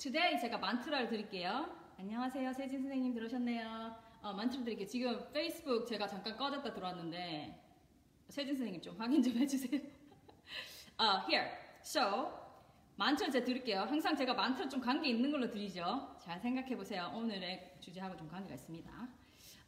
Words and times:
today 0.00 0.40
제가 0.40 0.56
만트라를 0.56 1.08
드릴게요. 1.08 1.76
안녕하세요. 1.98 2.54
세진 2.54 2.80
선생님 2.80 3.12
들으셨네요. 3.12 3.94
어, 4.22 4.32
만트라 4.32 4.64
드릴게요. 4.64 4.86
지금 4.86 5.30
페이스북 5.30 5.86
제가 5.86 6.06
잠깐 6.06 6.38
꺼졌다 6.38 6.72
들어왔는데 6.72 7.62
세진 8.30 8.56
선생님 8.56 8.80
좀 8.80 8.96
확인 8.96 9.22
좀 9.22 9.36
해주세요. 9.36 9.78
어, 10.96 11.28
here. 11.28 11.50
So, 11.82 12.32
만트를 12.96 13.30
제가 13.30 13.44
드릴게요. 13.44 13.80
항상 13.80 14.16
제가 14.16 14.32
만트를 14.32 14.70
좀 14.70 14.80
관계 14.80 15.10
있는 15.10 15.30
걸로 15.30 15.50
드리죠. 15.50 16.16
잘 16.18 16.40
생각해 16.40 16.74
보세요. 16.78 17.12
오늘의 17.14 17.76
주제하고 17.80 18.16
좀 18.16 18.26
관계가 18.26 18.54
있습니다. 18.54 18.90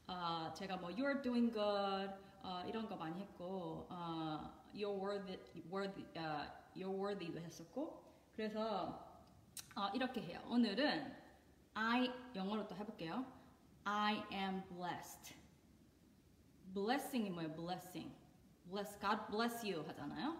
어, 0.06 0.50
제가 0.54 0.78
뭐 0.78 0.88
you're 0.88 1.22
doing 1.22 1.52
good 1.52 2.10
어, 2.42 2.64
이런 2.66 2.88
거 2.88 2.96
많이 2.96 3.20
했고 3.20 3.86
어, 3.90 4.50
you're 4.74 4.98
worthy, 4.98 5.36
worthy, 5.70 6.06
uh, 6.16 6.48
you're 6.74 6.98
worthy도 6.98 7.38
했었고 7.38 8.02
그래서 8.34 9.11
어, 9.75 9.89
이렇게 9.95 10.20
해요. 10.20 10.43
오늘은 10.48 11.14
I 11.75 12.12
영어로 12.34 12.69
또 12.69 12.77
해볼게요. 12.77 13.24
I 13.84 14.23
am 14.30 14.62
blessed. 14.69 15.34
blessing이 16.74 17.30
뭐예요? 17.30 17.55
blessing. 17.55 18.15
bless 18.69 18.98
God 19.01 19.19
bless 19.30 19.65
you 19.66 19.87
하잖아요. 19.88 20.37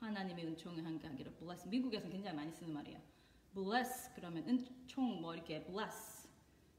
하나님의 0.00 0.46
은총에 0.46 0.82
함께하기를 0.82 1.36
bless. 1.36 1.68
미국에서 1.68 2.08
굉장히 2.08 2.36
많이 2.36 2.50
쓰는 2.50 2.72
말이에요. 2.72 3.00
bless 3.54 4.10
그러면 4.16 4.48
은총 4.48 5.20
뭐 5.20 5.34
이렇게 5.34 5.64
bless 5.64 6.28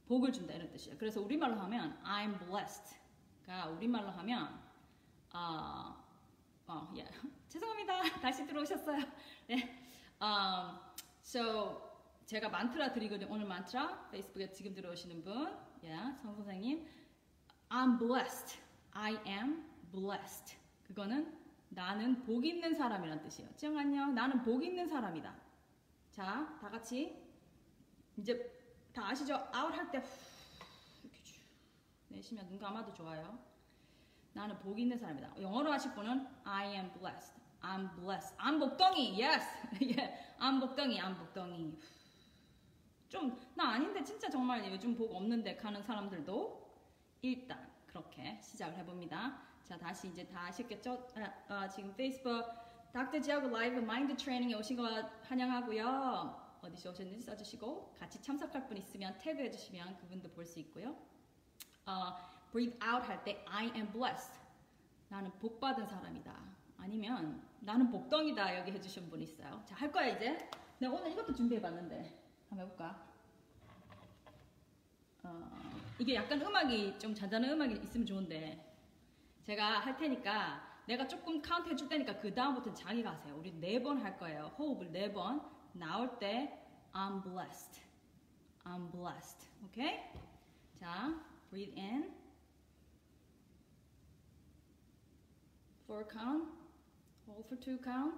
복을 0.05 0.33
준다 0.33 0.53
이런 0.53 0.69
뜻이에요. 0.69 0.97
그래서 0.97 1.21
우리말로 1.21 1.55
하면 1.61 1.97
I'm 2.03 2.37
blessed가 2.39 3.69
우리말로 3.69 4.09
하면 4.09 4.61
어, 5.33 5.95
어, 6.67 6.93
예. 6.97 7.09
죄송합니다. 7.47 8.01
다시 8.19 8.45
들어오셨어요. 8.45 8.99
네. 9.47 9.79
Um, 10.21 10.92
so 11.23 11.91
제가 12.25 12.49
만트라 12.49 12.93
드리거든요. 12.93 13.31
오늘 13.31 13.45
만트라 13.45 14.09
페이스북에 14.09 14.51
지금 14.51 14.73
들어오시는 14.73 15.23
분, 15.23 15.33
yeah, 15.83 16.15
성 16.21 16.33
선생님, 16.35 16.85
I'm 17.69 17.99
blessed. 17.99 18.59
I 18.91 19.17
am 19.27 19.65
blessed. 19.91 20.57
그거는 20.83 21.37
나는 21.69 22.23
복 22.23 22.45
있는 22.45 22.75
사람이란 22.75 23.21
뜻이에요. 23.23 23.49
지영 23.55 23.77
안녕. 23.77 24.13
나는 24.13 24.41
복 24.43 24.63
있는 24.63 24.87
사람이다. 24.87 25.35
자, 26.11 26.57
다 26.61 26.69
같이 26.69 27.19
이제 28.17 28.51
다 28.93 29.07
아시죠? 29.09 29.35
아웃 29.51 29.73
할 29.73 29.89
때 29.91 29.97
이렇게 31.03 31.23
쭉 31.23 31.41
내쉬면 32.09 32.47
눈 32.47 32.59
감아도 32.59 32.93
좋아요. 32.93 33.39
나는 34.33 34.57
복 34.59 34.79
있는 34.79 34.97
사람이다. 34.97 35.41
영어로 35.41 35.71
하실 35.71 35.93
분은 35.93 36.27
I 36.43 36.73
am 36.75 36.93
blessed. 36.93 37.41
I'm 37.63 37.89
blessed. 37.95 38.35
I'm 38.37 38.59
복덩이. 38.59 39.17
Yes. 39.19 39.45
yeah. 39.81 40.11
I'm 40.39 40.59
복덩이. 40.59 40.99
I'm 40.99 41.15
복덩이. 41.17 41.77
좀 43.09 43.37
나 43.55 43.73
아닌데 43.73 44.03
진짜 44.03 44.29
정말 44.29 44.69
요즘 44.71 44.95
복 44.95 45.15
없는데 45.15 45.55
가는 45.55 45.81
사람들도 45.81 46.61
일단 47.21 47.69
그렇게 47.87 48.39
시작을 48.41 48.77
해봅니다. 48.79 49.39
자 49.63 49.77
다시 49.77 50.07
이제 50.09 50.25
다 50.27 50.47
아셨겠죠? 50.47 51.07
아, 51.15 51.53
아, 51.53 51.69
지금 51.69 51.93
페이스북 51.95 52.43
닥터 52.91 53.19
지하고 53.21 53.47
라이브 53.49 53.79
마인드 53.79 54.15
트레이닝에 54.17 54.55
오신 54.55 54.77
거 54.77 54.83
환영하고요. 55.23 56.41
어디서 56.61 56.91
오셨는지 56.91 57.21
써주시고 57.21 57.93
같이 57.99 58.21
참석할 58.21 58.67
분 58.67 58.77
있으면 58.77 59.17
태그 59.19 59.41
해주시면 59.43 59.97
그분도 59.97 60.29
볼 60.31 60.45
수 60.45 60.59
있고요. 60.59 60.95
어, 61.85 62.15
breathe 62.51 62.77
out 62.85 63.05
할 63.07 63.23
때 63.23 63.43
I 63.47 63.67
am 63.75 63.91
blessed. 63.91 64.39
나는 65.09 65.31
복 65.39 65.59
받은 65.59 65.85
사람이다. 65.87 66.33
아니면 66.83 67.41
나는 67.61 67.89
복덩이다 67.89 68.59
여기 68.59 68.71
해주신 68.71 69.09
분 69.09 69.21
있어요. 69.21 69.63
자 69.65 69.75
할 69.75 69.89
거야 69.91 70.07
이제. 70.07 70.37
내가 70.79 70.93
오늘 70.93 71.11
이것도 71.11 71.33
준비해봤는데 71.33 71.95
한번 72.49 72.65
해볼까? 72.65 73.07
어, 75.23 75.49
이게 75.97 76.15
약간 76.15 76.41
음악이 76.41 76.99
좀 76.99 77.15
잔잔한 77.15 77.51
음악이 77.51 77.75
있으면 77.83 78.05
좋은데 78.05 78.75
제가 79.43 79.79
할 79.79 79.95
테니까 79.95 80.81
내가 80.85 81.07
조금 81.07 81.41
카운트 81.41 81.69
해줄 81.69 81.87
테니까 81.87 82.19
그 82.19 82.33
다음부터는 82.33 82.75
자기가 82.75 83.11
하세요. 83.11 83.33
우리 83.37 83.53
네 83.53 83.79
번 83.81 84.01
할 84.03 84.17
거예요. 84.17 84.53
호흡을 84.57 84.91
네 84.91 85.13
번 85.13 85.41
나올 85.71 86.19
때 86.19 86.59
I'm 86.91 87.23
blessed. 87.23 87.81
I'm 88.65 88.91
blessed. 88.91 89.47
오케이? 89.63 89.99
자, 90.75 91.17
breathe 91.49 91.79
in. 91.79 92.13
Four 95.87 96.05
count. 96.11 96.62
Hold 97.27 97.45
for 97.47 97.55
two 97.55 97.77
count. 97.77 98.13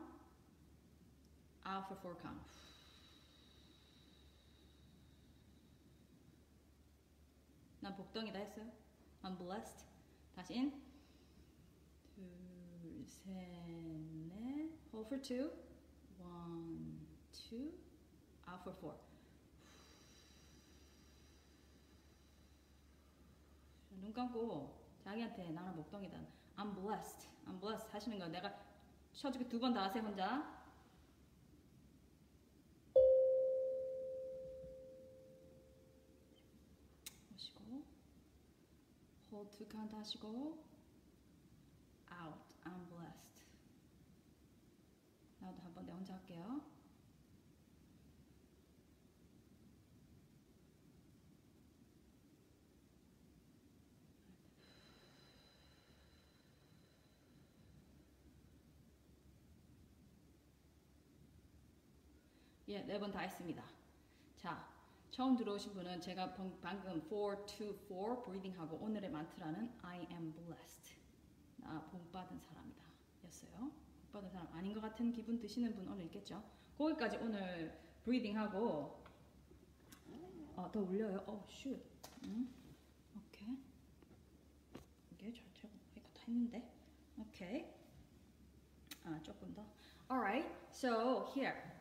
Out 1.66 1.88
for 1.88 1.98
four 2.02 2.16
count. 2.22 2.42
난 7.82 7.96
복덩이다 7.96 8.40
했어요. 8.40 8.66
I'm 9.24 9.38
blessed. 9.38 9.86
다시 10.36 10.56
in. 10.56 10.72
둘, 12.16 13.06
셋, 13.06 13.32
넷. 14.28 14.72
Hold 14.92 15.08
for 15.08 15.22
two. 15.22 15.52
One, 16.20 17.06
two. 17.32 17.72
Out 18.48 18.62
for 18.64 18.76
four. 18.80 18.98
눈 24.02 24.14
감고 24.14 24.86
자기한테 25.04 25.52
나는 25.52 25.76
목동이다. 25.76 26.18
I'm 26.58 26.76
blessed. 26.76 27.28
I'm 27.46 27.60
blessed 27.60 27.92
하시는 27.92 28.18
거 28.20 28.28
내가 28.28 28.75
쉬어주게 29.16 29.48
두번 29.48 29.74
다 29.74 29.84
하세요 29.84 30.04
혼자. 30.04 30.54
보시고 37.30 37.86
hold 39.32 39.58
two 39.58 39.68
count 39.70 39.96
하시고 39.96 40.64
out. 42.12 42.40
I'm 42.66 42.90
blessed. 42.90 43.46
나도 45.40 45.62
한번 45.64 45.86
내 45.86 45.94
혼자 45.94 46.14
할게요. 46.14 46.62
예, 62.68 62.82
네 62.82 62.98
번 63.00 63.12
다 63.12 63.20
했습니다. 63.22 63.64
자, 64.38 64.68
처음 65.12 65.36
들어오신 65.38 65.74
분은 65.74 66.02
제가 66.02 66.34
방금 66.62 67.00
4, 67.02 67.46
2, 67.46 67.74
4 67.88 68.24
breathing 68.24 68.58
하고 68.58 68.78
오늘의 68.78 69.10
만트라는 69.12 69.72
I 69.82 70.08
am 70.12 70.34
blessed. 70.34 70.96
나 71.58 71.82
복받은 71.92 72.40
사람이다. 72.40 72.84
였어요. 73.26 73.72
복받은 74.04 74.30
사람 74.30 74.48
아닌 74.54 74.74
것 74.74 74.82
같은 74.82 75.12
기분 75.12 75.40
드시는 75.40 75.76
분 75.76 75.88
오늘 75.88 76.06
있겠죠? 76.06 76.44
거기까지 76.78 77.18
오늘 77.18 77.80
breathing 78.04 78.38
하고 78.38 79.04
어, 80.56 80.70
더 80.72 80.80
올려요. 80.80 81.24
어, 81.28 81.46
슛. 81.50 81.80
음, 82.24 82.50
오케이. 83.16 83.58
이게 85.12 85.32
잘 85.34 85.44
제가 85.54 85.74
이거 85.96 86.08
다 86.14 86.24
했는데. 86.28 86.72
오케이. 87.20 87.66
아, 89.04 89.20
조금 89.22 89.54
더. 89.54 89.66
Alright. 90.10 90.50
So 90.72 91.32
here. 91.36 91.75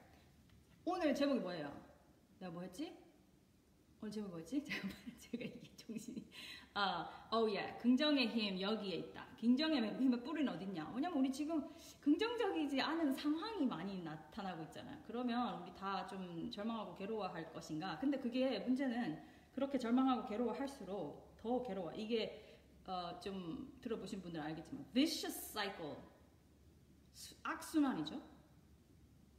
오늘 0.85 1.15
제목이 1.15 1.41
뭐예요? 1.41 1.73
내가 2.39 2.53
뭐 2.53 2.63
했지? 2.63 2.95
오늘 4.01 4.13
제목이 4.13 4.31
뭐였지? 4.31 4.65
잠깐만 4.65 4.97
제가 5.19 5.45
이게 5.45 5.71
정신이 5.77 6.25
아, 6.75 7.29
어, 7.31 7.47
예. 7.51 7.79
긍정의 7.81 8.27
힘 8.29 8.61
여기에 8.61 8.97
있다. 8.97 9.27
긍정의 9.41 9.97
힘의 9.97 10.23
뿌리는 10.25 10.53
어딨냐? 10.53 10.93
왜냐면 10.95 11.19
우리 11.19 11.31
지금 11.33 11.65
긍정적이지 12.01 12.81
않은 12.81 13.13
상황이 13.15 13.65
많이 13.65 14.03
나타나고 14.03 14.63
있잖아요. 14.65 14.99
그러면 15.07 15.63
우리 15.63 15.75
다 15.77 16.07
좀 16.09 16.51
절망하고 16.51 16.97
괴로워할 16.97 17.53
것인가? 17.53 17.99
근데 17.99 18.19
그게 18.19 18.59
문제는 18.59 19.23
그렇게 19.55 19.79
절망하고 19.79 20.27
괴로워할수록 20.29 21.37
더 21.41 21.63
괴로워. 21.63 21.93
이게 21.93 22.59
어, 22.87 23.19
좀 23.21 23.79
들어보신 23.81 24.21
분들은 24.21 24.45
알겠지만 24.45 24.85
vicious 24.93 25.53
cycle 25.53 25.97
악순환이죠. 27.45 28.21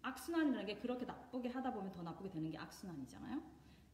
악순환이라는 0.06 0.66
게 0.68 0.78
그렇게 0.80 1.06
나쁘게 1.06 1.50
하다 1.50 1.74
보면 1.74 1.92
더 1.92 2.04
나쁘게 2.04 2.30
되는 2.30 2.50
게 2.52 2.58
악순환이잖아요. 2.58 3.42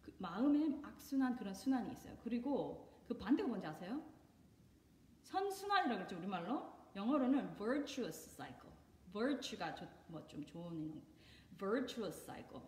그 0.02 0.14
마음에 0.18 0.80
악순환 0.84 1.38
그런 1.38 1.54
순환이 1.54 1.92
있어요. 1.94 2.18
그리고 2.24 3.02
그 3.08 3.18
반대가 3.18 3.48
뭔지 3.48 3.66
아세요? 3.68 4.02
선순환이라고 5.24 6.00
그랬죠 6.00 6.18
우리말로. 6.18 6.82
영어로는 6.96 7.56
virtuous 7.56 8.36
cycle. 8.36 8.72
virtue가 9.14 9.76
뭐 10.08 10.28
좀 10.28 10.46
좋은 10.46 10.78
이런 10.84 11.02
virtuous 11.58 12.26
cycle. 12.26 12.62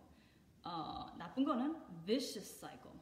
어, 0.64 1.14
나쁜 1.18 1.44
거는 1.44 1.76
vicious 2.06 2.58
cycle. 2.60 2.98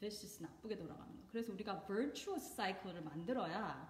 vicious 0.00 0.42
나쁘게 0.42 0.76
돌아가는 0.76 1.14
거. 1.16 1.22
그래서 1.28 1.52
우리가 1.52 1.84
virtuous 1.86 2.54
cycle를 2.54 3.02
만들어야 3.02 3.88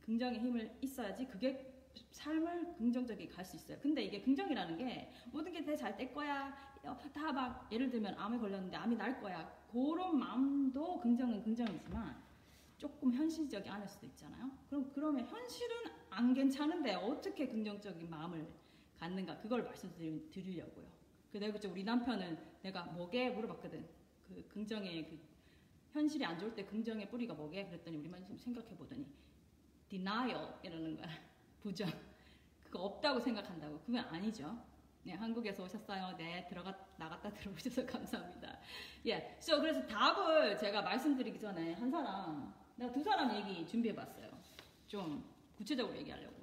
긍정의 0.00 0.40
힘을 0.40 0.76
있어야지 0.80 1.26
그게 1.28 1.77
삶을 2.10 2.74
긍정적이게 2.76 3.32
갈 3.34 3.44
수 3.44 3.56
있어요. 3.56 3.78
근데 3.80 4.02
이게 4.02 4.20
긍정이라는 4.20 4.76
게 4.76 5.10
모든 5.32 5.52
게잘될 5.52 6.12
거야. 6.12 6.54
다 7.12 7.32
막 7.32 7.68
예를 7.72 7.90
들면 7.90 8.14
암에 8.18 8.38
걸렸는데 8.38 8.76
암이 8.76 8.96
날 8.96 9.20
거야. 9.20 9.50
그런 9.70 10.18
마음도 10.18 10.98
긍정은 11.00 11.42
긍정이지만 11.42 12.22
조금 12.78 13.12
현실적이 13.12 13.68
아닐 13.68 13.86
수도 13.88 14.06
있잖아요. 14.06 14.50
그럼 14.68 14.90
그러면 14.94 15.26
현실은 15.26 15.76
안 16.10 16.32
괜찮은데 16.32 16.94
어떻게 16.94 17.48
긍정적인 17.48 18.08
마음을 18.08 18.46
갖는가 18.98 19.38
그걸 19.38 19.64
말씀드리려고요. 19.64 20.86
그다음에 21.32 21.58
우리 21.70 21.84
남편은 21.84 22.38
내가 22.62 22.84
뭐게 22.86 23.30
물어봤거든. 23.30 23.86
그 24.26 24.46
긍정의 24.48 25.08
그 25.08 25.18
현실이 25.92 26.24
안 26.24 26.38
좋을 26.38 26.54
때 26.54 26.64
긍정의 26.64 27.08
뿌리가 27.10 27.34
뭐게 27.34 27.66
그랬더니 27.66 27.96
우리만 27.98 28.24
좀 28.26 28.36
생각해 28.36 28.76
보더니 28.76 29.06
denial이라는 29.88 30.96
거야. 30.96 31.27
부정. 31.60 31.88
그거 32.64 32.80
없다고 32.84 33.20
생각한다고. 33.20 33.80
그건 33.80 34.04
아니죠. 34.06 34.58
네, 35.02 35.14
한국에서 35.14 35.62
오셨어요. 35.64 36.16
네, 36.18 36.46
들어가 36.48 36.76
나갔다 36.96 37.30
들어오셔서 37.32 37.86
감사합니다. 37.86 38.58
예, 39.06 39.36
so 39.40 39.58
그래서 39.60 39.86
답을 39.86 40.58
제가 40.58 40.82
말씀드리기 40.82 41.38
전에 41.40 41.74
한 41.74 41.90
사람, 41.90 42.54
내가 42.76 42.92
두 42.92 43.02
사람 43.02 43.34
얘기 43.34 43.66
준비해봤어요. 43.66 44.30
좀 44.86 45.24
구체적으로 45.56 45.96
얘기하려고. 45.96 46.36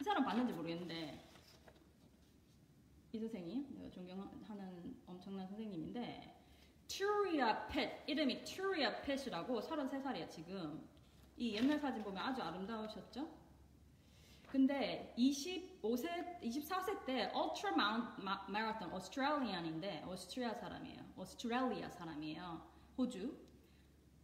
이 0.00 0.04
사람 0.04 0.24
봤는지 0.24 0.52
모르겠는데 0.52 1.32
이 3.12 3.18
선생님, 3.18 3.76
내가 3.76 3.90
존경하는 3.90 4.96
엄청난 5.06 5.46
선생님인데 5.48 6.36
튜리아 6.88 7.66
펫, 7.66 8.02
이름이 8.06 8.44
튜리아 8.44 9.00
펫이라고 9.02 9.60
33살이야 9.60 10.30
지금. 10.30 10.88
이 11.36 11.54
옛날 11.54 11.78
사진 11.78 12.02
보면 12.04 12.22
아주 12.22 12.42
아름다우셨죠? 12.42 13.41
근데 14.52 15.14
25세, 15.16 16.42
24세 16.42 17.06
때 17.06 17.32
울트라 17.34 17.72
마라톤 18.48 18.92
오스트레일리안인데 18.92 20.04
오스트리아 20.06 20.52
사람이에요. 20.52 21.02
오스트레일리아 21.16 21.88
사람이에요. 21.88 22.60
호주. 22.98 23.34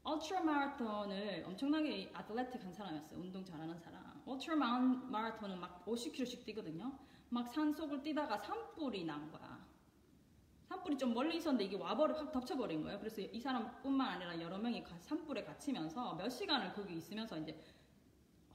울트라 0.05 0.43
마라톤을 0.43 1.45
엄청나게 1.47 2.11
아틀레틱한 2.13 2.75
사람이었어요. 2.75 3.19
운동 3.19 3.43
잘하는 3.43 3.79
사람. 3.79 4.23
울트라 4.27 4.55
마라톤은 4.55 5.59
막 5.59 5.87
50km씩 5.87 6.45
뛰거든요. 6.45 6.93
막 7.31 7.49
산속을 7.49 8.03
뛰다가 8.03 8.37
산불이 8.37 9.05
난 9.07 9.33
거야. 9.33 9.67
산불이 10.69 10.99
좀 10.99 11.15
멀리 11.15 11.39
있었는데 11.39 11.65
이게 11.65 11.77
와버려 11.77 12.13
확 12.13 12.33
덮쳐버린 12.33 12.83
거예요. 12.83 12.99
그래서 12.99 13.23
이 13.23 13.41
사람뿐만 13.41 14.07
아니라 14.07 14.39
여러 14.43 14.59
명이 14.59 14.85
산불에 15.01 15.45
갇히면서 15.45 16.17
몇 16.17 16.29
시간을 16.29 16.75
거기 16.75 16.97
있으면서 16.97 17.39
이제 17.39 17.59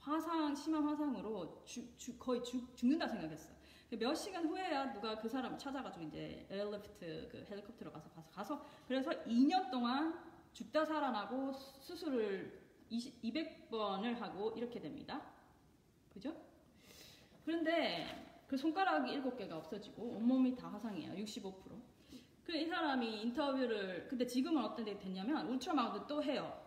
화상 0.04 0.54
심한 0.54 0.84
화상으로 0.86 1.62
주, 1.64 1.96
주, 1.96 2.18
거의 2.18 2.44
죽, 2.44 2.76
죽는다 2.76 3.08
생각했어. 3.08 3.54
몇 3.98 4.14
시간 4.14 4.46
후에야 4.46 4.92
누가 4.92 5.18
그 5.18 5.28
사람 5.28 5.56
찾아가지고 5.56 6.04
이제 6.06 6.46
에어리프트 6.50 7.28
그 7.30 7.46
헬리콥터로 7.48 7.90
가서 7.90 8.10
가서 8.10 8.30
가서 8.30 8.66
그래서 8.86 9.10
2년 9.24 9.70
동안 9.70 10.20
죽다 10.52 10.84
살아나고 10.84 11.52
수술을 11.52 12.60
20, 12.90 13.22
200번을 13.22 14.18
하고 14.18 14.52
이렇게 14.56 14.78
됩니다. 14.78 15.22
그죠? 16.12 16.36
그런데 17.44 18.42
그 18.46 18.56
손가락이 18.58 19.18
7개가 19.20 19.52
없어지고 19.52 20.02
온몸이 20.02 20.54
다 20.54 20.68
화상이에요. 20.68 21.14
65%. 21.24 21.54
그이 22.44 22.66
사람이 22.66 23.22
인터뷰를 23.22 24.06
근데 24.08 24.26
지금은 24.26 24.62
어떤 24.62 24.84
데 24.84 24.98
됐냐면 24.98 25.46
ultramarathon도 25.48 26.22
해요. 26.22 26.62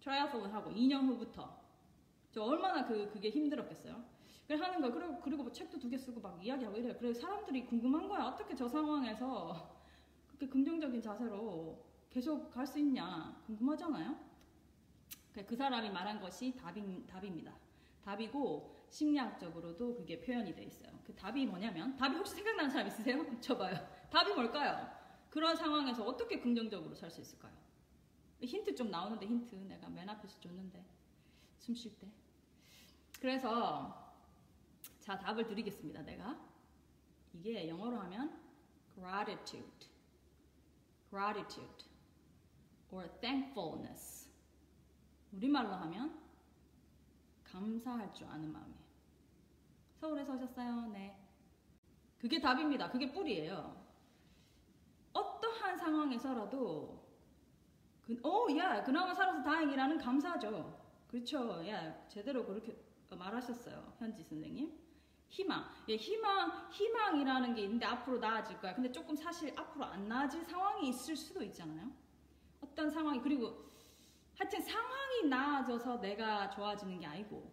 triathlon 0.00 0.52
하고 0.52 0.70
2년 0.70 1.08
후부터 1.08 1.65
저 2.36 2.42
얼마나 2.44 2.84
그 2.84 3.08
그게 3.10 3.30
힘들었겠어요. 3.30 4.04
그래 4.46 4.58
하는 4.58 4.82
거 4.82 4.92
그리고 4.92 5.18
그리고 5.22 5.42
뭐 5.44 5.50
책도 5.50 5.78
두 5.78 5.88
개 5.88 5.96
쓰고 5.96 6.20
막 6.20 6.38
이야기하고 6.44 6.76
이래요. 6.76 6.94
그래서 6.98 7.18
사람들이 7.18 7.64
궁금한 7.64 8.06
거야. 8.06 8.24
어떻게 8.26 8.54
저 8.54 8.68
상황에서 8.68 9.74
그렇게 10.28 10.46
긍정적인 10.46 11.00
자세로 11.00 11.82
계속 12.10 12.50
갈 12.50 12.66
수 12.66 12.78
있냐 12.78 13.40
궁금하잖아요. 13.46 14.14
그 15.46 15.56
사람이 15.56 15.88
말한 15.88 16.20
것이 16.20 16.54
답인, 16.54 17.06
답입니다. 17.06 17.56
답이고 18.04 18.70
심리학적으로도 18.90 19.94
그게 19.94 20.20
표현이 20.20 20.54
돼 20.54 20.64
있어요. 20.64 20.90
그 21.06 21.14
답이 21.14 21.46
뭐냐면 21.46 21.96
답이 21.96 22.16
혹시 22.16 22.34
생각나는 22.34 22.70
사람 22.70 22.86
있으세요? 22.88 23.24
쳐봐요. 23.40 23.74
답이 24.10 24.34
뭘까요? 24.34 24.86
그런 25.30 25.56
상황에서 25.56 26.04
어떻게 26.04 26.38
긍정적으로 26.38 26.94
살 26.94 27.10
수 27.10 27.22
있을까요? 27.22 27.54
힌트 28.42 28.74
좀 28.74 28.90
나오는데 28.90 29.24
힌트 29.26 29.54
내가 29.54 29.88
맨 29.88 30.06
앞에서 30.10 30.38
줬는데 30.40 30.84
숨 31.58 31.74
쉴 31.74 31.98
때. 31.98 32.06
그래서 33.20 34.14
자 35.00 35.18
답을 35.18 35.46
드리겠습니다. 35.46 36.02
내가 36.02 36.38
이게 37.32 37.68
영어로 37.68 37.98
하면 38.00 38.40
gratitude, 38.94 39.88
gratitude 41.10 41.86
or 42.90 43.08
thankfulness. 43.20 44.28
우리말로 45.32 45.70
하면 45.70 46.18
감사할 47.44 48.12
줄 48.12 48.26
아는 48.26 48.52
마음이에요. 48.52 48.86
서울에서 50.00 50.34
오셨어요? 50.34 50.88
네. 50.88 51.18
그게 52.18 52.40
답입니다. 52.40 52.90
그게 52.90 53.12
뿌리예요. 53.12 53.84
어떠한 55.12 55.78
상황에서라도 55.78 57.06
그, 58.02 58.18
어, 58.22 58.46
야, 58.56 58.82
그나마 58.84 59.12
살아서 59.14 59.42
다행이라는 59.42 59.98
감사죠. 59.98 60.80
그렇죠. 61.08 61.66
야, 61.68 62.06
제대로 62.08 62.44
그렇게 62.44 62.85
말하셨어요. 63.14 63.94
현지 63.98 64.24
선생님. 64.24 64.86
희망. 65.28 65.64
예, 65.88 65.96
희망, 65.96 66.68
희망이라는 66.70 67.54
게 67.54 67.62
있는데 67.62 67.86
앞으로 67.86 68.18
나아질 68.18 68.58
거야. 68.60 68.74
근데 68.74 68.90
조금 68.90 69.14
사실 69.16 69.52
앞으로 69.56 69.84
안 69.84 70.08
나아질 70.08 70.44
상황이 70.44 70.88
있을 70.88 71.16
수도 71.16 71.42
있잖아요. 71.44 71.90
어떤 72.60 72.90
상황이, 72.90 73.20
그리고 73.20 73.70
하여튼 74.36 74.60
상황이 74.60 75.28
나아져서 75.28 76.00
내가 76.00 76.50
좋아지는 76.50 77.00
게 77.00 77.06
아니고, 77.06 77.52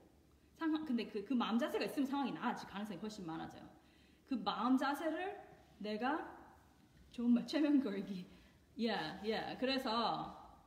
상황, 0.54 0.86
근데 0.86 1.08
그, 1.08 1.24
그 1.26 1.34
마음 1.34 1.58
자세가 1.58 1.86
있으면 1.86 2.06
상황이 2.08 2.32
나아질 2.32 2.70
가능성이 2.70 3.00
훨씬 3.00 3.26
많아져요. 3.26 3.68
그 4.28 4.36
마음 4.36 4.78
자세를 4.78 5.42
내가 5.80 6.32
정말 7.12 7.46
최면 7.46 7.84
걸기. 7.84 8.26
예, 8.80 8.90
yeah, 8.90 9.28
예. 9.28 9.34
Yeah. 9.34 9.60
그래서, 9.60 10.60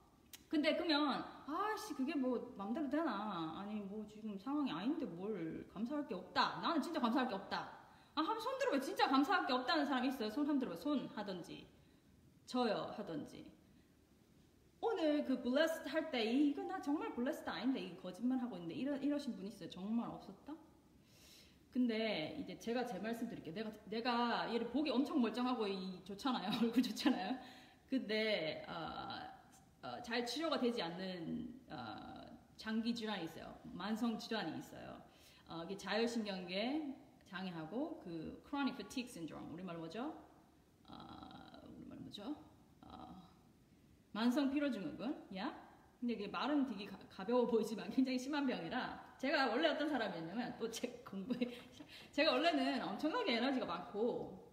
근데 0.49 0.77
그러면, 0.77 1.25
아씨 1.47 1.95
그게 1.95 2.15
뭐 2.15 2.55
맘대로 2.57 2.89
되나? 2.89 3.55
아니 3.59 3.81
뭐 3.81 4.05
지금 4.07 4.37
상황이 4.39 4.71
아닌데 4.71 5.07
뭘 5.07 5.67
감사할 5.73 6.07
게 6.07 6.15
없다. 6.15 6.61
나는 6.61 6.83
진짜 6.83 7.01
감사할 7.01 7.29
게 7.29 7.35
없다. 7.35 7.59
아 8.15 8.21
한번 8.21 8.41
손 8.41 8.59
들어봐 8.59 8.81
진짜 8.81 9.07
감사할 9.09 9.47
게 9.47 9.53
없다는 9.53 9.87
사람 9.87 10.05
있어요. 10.05 10.29
손 10.31 10.45
한번 10.47 10.59
들어봐 10.59 10.77
손 10.77 11.07
하던지 11.15 11.69
저요 12.47 12.93
하던지. 12.97 13.51
오늘 14.81 15.25
그 15.25 15.41
blessed 15.41 15.89
할때 15.89 16.25
이거 16.25 16.63
나 16.63 16.81
정말 16.81 17.13
blessed 17.15 17.49
아닌데 17.49 17.81
이 17.81 17.97
거짓말 17.97 18.39
하고 18.39 18.57
있는데 18.57 18.75
이러, 18.75 18.97
이러신 18.97 19.37
분 19.37 19.47
있어요? 19.47 19.69
정말 19.71 20.09
없었다? 20.09 20.55
근데 21.73 22.39
이제 22.41 22.59
제가 22.59 22.87
제 22.87 22.99
말씀 22.99 23.29
드릴게요. 23.29 23.55
내가 23.55 23.71
내가 23.85 24.55
얘를 24.55 24.69
보기 24.69 24.91
엄청 24.91 25.21
멀쩡하고 25.21 25.67
이 25.67 26.03
좋잖아요. 26.05 26.49
얼굴 26.63 26.83
좋잖아요. 26.83 27.37
근데 27.89 28.65
어, 28.69 29.26
어, 29.87 30.03
잘 30.03 30.27
치료가 30.27 30.59
되지 30.59 30.83
않는 30.83 31.61
어, 31.71 32.27
장기 32.57 32.93
질환이 32.93 33.27
있어요. 33.27 33.57
만성 33.63 34.19
질환이 34.19 34.59
있어요. 34.59 35.01
어, 35.49 35.63
이게 35.65 35.77
자율신경계 35.77 36.93
장애하고 37.25 38.01
그 38.01 38.43
chronic 38.49 38.75
fatigue 38.75 39.09
syndrome 39.09 39.49
우리말 39.53 39.77
뭐죠? 39.77 40.13
어, 40.89 40.97
우리말 41.77 41.99
뭐죠? 41.99 42.35
어, 42.83 43.23
만성 44.11 44.51
피로 44.51 44.69
증후군, 44.69 45.25
야? 45.37 45.57
근데 46.01 46.15
이게 46.15 46.27
말은 46.27 46.67
되게 46.67 46.87
가, 46.87 46.99
벼워 47.25 47.47
보이지만 47.47 47.89
굉장히 47.91 48.19
심한 48.19 48.45
병이라 48.45 49.15
제가 49.19 49.47
원래 49.47 49.69
어떤 49.69 49.89
사람이었냐면 49.89 50.59
또 50.59 50.69
제 50.69 50.89
공부에 51.09 51.39
제가 52.11 52.33
원래는 52.33 52.83
엄청나게 52.83 53.37
에너지가 53.37 53.67
많고 53.67 54.51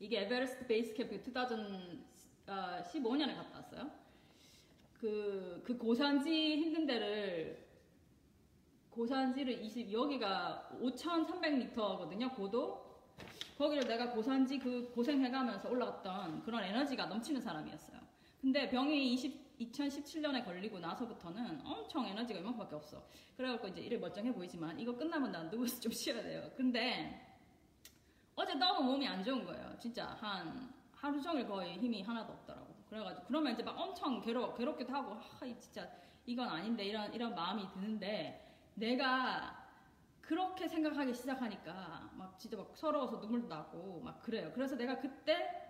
이게 0.00 0.22
에베레스트 0.22 0.66
베이스 0.66 0.94
캠프 0.94 1.20
2015년에 1.22 3.36
갔다 3.36 3.58
왔어요. 3.58 4.05
그, 5.00 5.62
그 5.64 5.76
고산지 5.76 6.56
힘든 6.56 6.86
데를 6.86 7.66
고산지를 8.90 9.62
20 9.62 9.92
여기가 9.92 10.70
5,300m거든요 10.80 12.34
고도 12.34 12.86
거기를 13.58 13.86
내가 13.86 14.10
고산지 14.10 14.58
그 14.58 14.90
고생해가면서 14.94 15.68
올라갔던 15.68 16.42
그런 16.42 16.62
에너지가 16.62 17.06
넘치는 17.06 17.40
사람이었어요. 17.40 17.98
근데 18.40 18.68
병이 18.68 19.14
20, 19.14 19.58
2017년에 19.60 20.44
걸리고 20.44 20.78
나서부터는 20.78 21.62
엄청 21.64 22.06
에너지가 22.06 22.40
이만큼밖에 22.40 22.74
없어. 22.74 23.02
그래갖고 23.36 23.68
이제 23.68 23.80
이래 23.80 23.96
멀쩡해 23.96 24.32
보이지만 24.32 24.78
이거 24.78 24.94
끝나면 24.94 25.32
난 25.32 25.48
누워서 25.50 25.80
좀 25.80 25.90
쉬어야 25.92 26.22
돼요. 26.22 26.50
근데 26.56 27.38
어제 28.34 28.54
너무 28.54 28.92
몸이 28.92 29.08
안 29.08 29.24
좋은 29.24 29.44
거예요. 29.44 29.76
진짜 29.78 30.06
한 30.20 30.72
하루 30.92 31.20
종일 31.20 31.46
거의 31.46 31.78
힘이 31.78 32.02
하나도 32.02 32.32
없더라고. 32.32 32.65
그래가지고 32.88 33.26
그러면 33.26 33.52
이제 33.52 33.62
막 33.62 33.78
엄청 33.78 34.20
괴로 34.20 34.54
괴롭기도 34.54 34.92
하고 34.92 35.14
아 35.14 35.40
진짜 35.58 35.88
이건 36.24 36.48
아닌데 36.48 36.84
이런 36.84 37.12
이런 37.14 37.34
마음이 37.34 37.68
드는데 37.72 38.44
내가 38.74 39.64
그렇게 40.20 40.68
생각하기 40.68 41.14
시작하니까 41.14 41.72
막막 42.16 42.38
진짜 42.38 42.56
막 42.56 42.70
서러워서 42.76 43.18
눈물도 43.18 43.48
나고 43.48 44.00
막 44.00 44.20
그래요. 44.22 44.50
그래서 44.54 44.76
내가 44.76 44.98
그때 44.98 45.62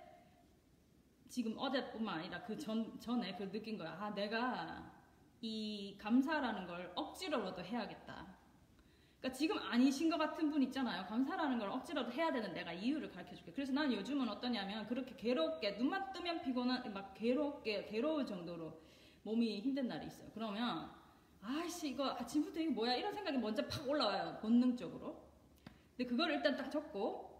지금 1.28 1.54
어제뿐만 1.58 2.20
아니라 2.20 2.42
그 2.44 2.58
전 2.58 2.98
전에 3.00 3.36
그 3.36 3.50
느낀 3.50 3.76
거야. 3.78 3.92
아 4.00 4.10
내가 4.14 4.92
이 5.40 5.96
감사라는 5.98 6.66
걸 6.66 6.92
억지로라도 6.94 7.62
해야겠다. 7.62 8.25
그러니까 9.26 9.32
지금 9.32 9.58
아니신 9.58 10.08
것 10.08 10.18
같은 10.18 10.50
분 10.50 10.62
있잖아요. 10.62 11.04
감사라는 11.06 11.58
걸 11.58 11.68
억지로도 11.70 12.12
해야 12.12 12.30
되는 12.32 12.52
내가 12.52 12.72
이유를 12.72 13.10
가르쳐 13.10 13.34
줄게. 13.34 13.52
그래서 13.52 13.72
난 13.72 13.92
요즘은 13.92 14.28
어떠냐면 14.28 14.86
그렇게 14.86 15.16
괴롭게 15.16 15.72
눈만 15.72 16.12
뜨면 16.12 16.42
피곤한 16.42 16.92
막 16.92 17.12
괴롭게 17.14 17.86
괴로울 17.86 18.24
정도로 18.24 18.80
몸이 19.24 19.60
힘든 19.60 19.88
날이 19.88 20.06
있어요. 20.06 20.30
그러면 20.32 20.90
아씨 21.40 21.88
이거 21.88 22.10
아침부터 22.10 22.60
이게 22.60 22.70
뭐야 22.70 22.94
이런 22.94 23.12
생각이 23.12 23.38
먼저 23.38 23.66
팍 23.66 23.88
올라와요. 23.88 24.38
본능적으로. 24.40 25.28
근데 25.96 26.08
그걸 26.08 26.30
일단 26.30 26.56
딱 26.56 26.70
적고 26.70 27.34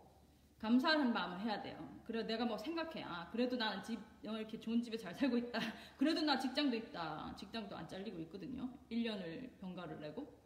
감사하는 0.58 1.12
마음을 1.12 1.40
해야 1.40 1.62
돼요. 1.62 2.00
그래 2.04 2.24
내가 2.24 2.44
뭐 2.44 2.58
생각해. 2.58 3.04
아 3.04 3.28
그래도 3.30 3.56
나는 3.56 3.80
집 3.82 4.00
어, 4.26 4.36
이렇게 4.36 4.58
좋은 4.58 4.82
집에 4.82 4.96
잘 4.96 5.14
살고 5.14 5.36
있다. 5.36 5.60
그래도 5.98 6.22
나 6.22 6.36
직장도 6.36 6.76
있다. 6.76 7.34
직장도 7.36 7.76
안 7.76 7.86
잘리고 7.86 8.18
있거든요. 8.22 8.68
1년을 8.90 9.56
병가를 9.60 10.00
내고. 10.00 10.45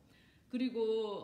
그리고 0.50 1.22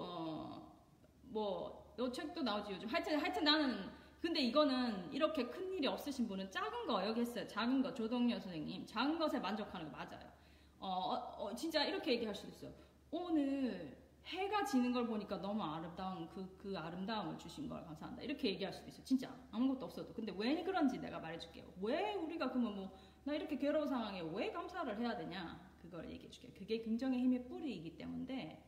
어뭐너 1.33 2.11
책도 2.13 2.43
나오지 2.43 2.73
요즘. 2.73 2.89
하여튼 2.89 3.19
하여튼 3.21 3.45
나는 3.45 3.91
근데 4.21 4.41
이거는 4.41 5.13
이렇게 5.13 5.47
큰 5.47 5.73
일이 5.73 5.87
없으신 5.87 6.27
분은 6.29 6.51
작은 6.51 6.87
거 6.87 7.07
여기 7.07 7.21
했어요. 7.21 7.47
작은 7.47 7.83
거 7.83 7.93
조동료 7.95 8.39
선생님. 8.39 8.87
작은 8.87 9.19
것에 9.19 9.39
만족하는 9.39 9.91
거 9.91 9.97
맞아요. 9.97 10.31
어, 10.79 10.89
어, 10.89 11.45
어, 11.45 11.55
진짜 11.55 11.85
이렇게 11.85 12.13
얘기할 12.13 12.35
수도 12.35 12.49
있어요. 12.49 12.73
오늘 13.11 13.97
해가 14.25 14.65
지는 14.65 14.93
걸 14.93 15.07
보니까 15.07 15.41
너무 15.41 15.63
아름다운 15.63 16.29
그, 16.29 16.57
그 16.59 16.77
아름다움을 16.77 17.39
주신 17.39 17.69
걸 17.69 17.85
감사한다. 17.85 18.23
이렇게 18.23 18.49
얘기할 18.51 18.73
수도 18.73 18.89
있어. 18.89 19.03
진짜 19.05 19.33
아무것도 19.53 19.87
없어도. 19.87 20.13
근데 20.13 20.33
왜 20.37 20.63
그런지 20.65 20.99
내가 20.99 21.19
말해줄게요. 21.21 21.65
왜 21.81 22.15
우리가 22.15 22.51
그러면 22.51 22.75
뭐 22.77 23.17
나 23.27 23.35
이렇게 23.35 23.59
괴로운 23.59 23.89
상황에 23.89 24.21
왜 24.33 24.53
감사를 24.53 24.99
해야 25.01 25.17
되냐? 25.17 25.61
그걸 25.83 26.09
얘기해줄게요. 26.09 26.53
그게 26.57 26.81
긍정의 26.81 27.19
힘의 27.19 27.45
뿌리이기 27.49 27.97
때문에 27.97 28.63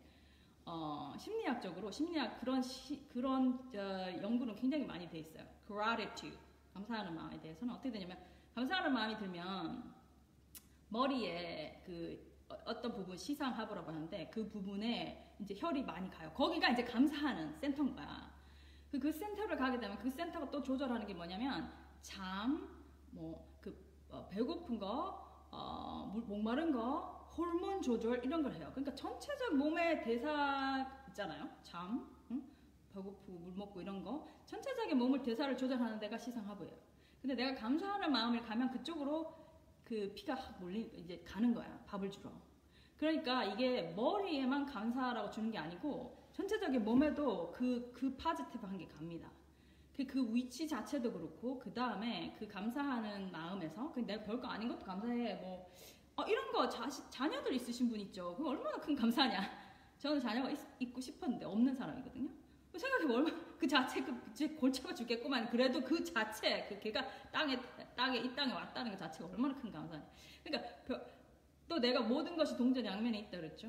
어, 0.70 1.14
심리학적으로 1.16 1.90
심리학 1.90 2.40
그런 2.40 2.60
시, 2.60 3.08
그런 3.08 3.58
저, 3.72 3.78
연구는 4.20 4.54
굉장히 4.54 4.84
많이 4.84 5.08
돼 5.08 5.20
있어요. 5.20 5.42
gratitude 5.66 6.36
감사하는 6.74 7.14
마음에 7.14 7.40
대해서는 7.40 7.72
어떻게 7.72 7.90
되냐면 7.90 8.18
감사하는 8.54 8.92
마음이 8.92 9.16
들면 9.16 9.94
머리에 10.90 11.82
그 11.86 12.22
어- 12.50 12.58
어떤 12.66 12.92
부분 12.92 13.16
시상하부라고 13.16 13.88
하는데 13.88 14.28
그 14.30 14.46
부분에 14.46 15.34
이제 15.40 15.54
혈이 15.56 15.82
많이 15.84 16.10
가요. 16.10 16.30
거기가 16.34 16.68
이제 16.68 16.84
감사하는 16.84 17.58
센터인 17.60 17.94
거야. 17.96 18.30
그, 18.90 18.98
그 18.98 19.10
센터를 19.10 19.56
가게 19.56 19.80
되면 19.80 19.98
그 19.98 20.10
센터가 20.10 20.50
또 20.50 20.62
조절하는 20.62 21.06
게 21.06 21.14
뭐냐면 21.14 21.72
잠, 22.02 22.68
뭐그 23.12 23.88
어, 24.10 24.28
배고픈 24.30 24.78
거, 24.78 25.46
어, 25.50 26.10
물- 26.12 26.24
목마른 26.24 26.72
거, 26.72 27.17
호르몬 27.38 27.80
조절 27.80 28.24
이런 28.24 28.42
걸 28.42 28.52
해요. 28.54 28.68
그러니까 28.74 28.92
전체적 28.96 29.56
몸의 29.56 30.02
대사 30.02 30.84
있잖아요. 31.08 31.48
잠, 31.62 32.10
응? 32.32 32.42
배고프고 32.92 33.38
물 33.38 33.54
먹고 33.54 33.80
이런 33.80 34.02
거 34.02 34.26
전체적인 34.44 34.98
몸을 34.98 35.22
대사를 35.22 35.56
조절하는 35.56 36.00
데가 36.00 36.18
시상하부예요. 36.18 36.76
근데 37.22 37.36
내가 37.36 37.54
감사하는 37.54 38.10
마음을 38.10 38.42
가면 38.42 38.70
그쪽으로 38.72 39.32
그 39.84 40.12
피가 40.14 40.34
확 40.34 40.60
몰리 40.60 40.90
이제 40.96 41.22
가는 41.24 41.54
거야. 41.54 41.80
밥을 41.86 42.10
주러. 42.10 42.30
그러니까 42.96 43.44
이게 43.44 43.92
머리에만 43.94 44.66
감사라고 44.66 45.30
주는 45.30 45.52
게 45.52 45.58
아니고 45.58 46.18
전체적인 46.32 46.84
몸에도 46.84 47.52
그, 47.52 47.92
그 47.94 48.16
파지티브한 48.16 48.78
게 48.78 48.88
갑니다. 48.88 49.30
그, 49.96 50.06
그 50.06 50.32
위치 50.32 50.68
자체도 50.68 51.12
그렇고, 51.12 51.58
그 51.58 51.72
다음에 51.72 52.36
그 52.38 52.46
감사하는 52.46 53.32
마음에서, 53.32 53.90
그 53.90 53.98
내가 53.98 54.22
별거 54.22 54.46
아닌 54.46 54.68
것도 54.68 54.84
감사해. 54.84 55.34
뭐, 55.36 55.68
어, 56.18 56.24
이런 56.24 56.50
거 56.50 56.68
자식, 56.68 57.08
자녀들 57.12 57.54
있으신 57.54 57.88
분 57.88 58.00
있죠. 58.00 58.34
그럼 58.34 58.50
얼마나 58.50 58.76
큰 58.78 58.96
감사냐. 58.96 59.40
저는 59.98 60.18
자녀가 60.18 60.50
있, 60.50 60.58
있고 60.80 61.00
싶었는데 61.00 61.44
없는 61.44 61.76
사람이거든요. 61.76 62.28
그 62.72 62.78
생각해보면 62.78 63.16
얼마나 63.24 63.44
그 63.56 63.68
자체 63.68 64.02
그제 64.02 64.48
골차가 64.48 64.92
죽겠구만. 64.92 65.48
그래도 65.48 65.80
그 65.80 66.02
자체, 66.02 66.66
그 66.68 66.80
걔가 66.80 67.06
땅에, 67.30 67.56
땅에, 67.94 68.18
이 68.18 68.34
땅에 68.34 68.52
왔다는 68.52 68.90
것 68.90 68.98
자체가 68.98 69.30
얼마나 69.30 69.54
큰 69.54 69.70
감사냐. 69.70 70.04
그러니까 70.42 70.68
벼- 70.84 71.00
또 71.68 71.78
내가 71.78 72.00
모든 72.00 72.36
것이 72.36 72.56
동전 72.56 72.84
양면에 72.84 73.18
있다 73.20 73.38
그랬죠. 73.38 73.68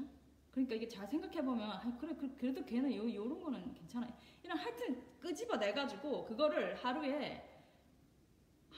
그러니까 0.50 0.74
이게 0.74 0.88
잘 0.88 1.06
생각해보면 1.08 1.70
아, 1.70 1.98
그래 2.00 2.16
그, 2.20 2.36
그래도 2.36 2.66
걔는 2.66 2.96
요, 2.96 3.14
요런 3.14 3.40
거는 3.40 3.76
괜찮아요. 3.76 4.12
이런 4.42 4.58
하여튼 4.58 5.04
끄집어 5.20 5.56
내가지고 5.58 6.26
그거를 6.26 6.76
하루에 6.84 7.48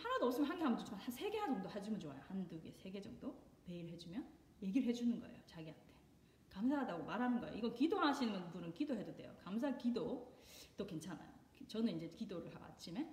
하나도 0.04 0.28
없으면 0.28 0.50
한 0.50 0.58
개 0.58 0.64
하면 0.64 0.78
좋지만 0.78 1.00
한세 1.02 1.30
개 1.30 1.38
정도 1.40 1.70
해주면 1.70 2.00
좋아요. 2.00 2.20
한두 2.28 2.60
개, 2.62 2.72
세 2.72 2.92
개 2.92 3.02
정도 3.02 3.36
매일 3.66 3.88
해주면 3.90 4.26
얘기를 4.64 4.88
해주는 4.88 5.20
거예요. 5.20 5.38
자기한테 5.46 5.82
감사하다고 6.50 7.04
말하는 7.06 7.40
거예요. 7.40 7.56
이거 7.56 7.74
기도하시는 7.74 8.50
분은 8.52 8.74
기도해도 8.74 9.16
돼요. 9.16 9.34
감사 9.44 9.76
기도도 9.78 10.86
괜찮아요. 10.88 11.32
저는 11.68 11.96
이제 11.98 12.10
기도를 12.10 12.54
하고 12.54 12.66
아침에 12.66 13.08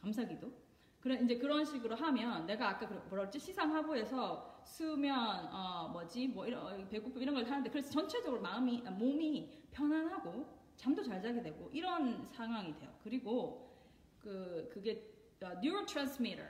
감사 0.00 0.24
기도. 0.24 0.52
그래 1.00 1.18
이제 1.22 1.36
그런 1.38 1.64
식으로 1.64 1.96
하면 1.96 2.46
내가 2.46 2.68
아까 2.70 2.86
그랬지 3.08 3.38
시상하부에서 3.38 4.62
수면 4.64 5.46
어 5.52 5.88
뭐지 5.92 6.28
뭐 6.28 6.46
이런 6.46 6.88
배고픔 6.88 7.22
이런 7.22 7.34
걸 7.34 7.44
하는데 7.44 7.70
그래서 7.70 7.90
전체적으로 7.90 8.40
마음이 8.42 8.82
아, 8.86 8.90
몸이 8.90 9.50
편안하고 9.70 10.46
잠도 10.76 11.02
잘 11.02 11.20
자게 11.22 11.42
되고 11.42 11.70
이런 11.72 12.28
상황이 12.32 12.74
돼요. 12.76 12.90
그리고 13.02 13.70
그 14.18 14.68
그게 14.72 14.90
어, 14.92 15.09
neurotransmitter. 15.48 16.48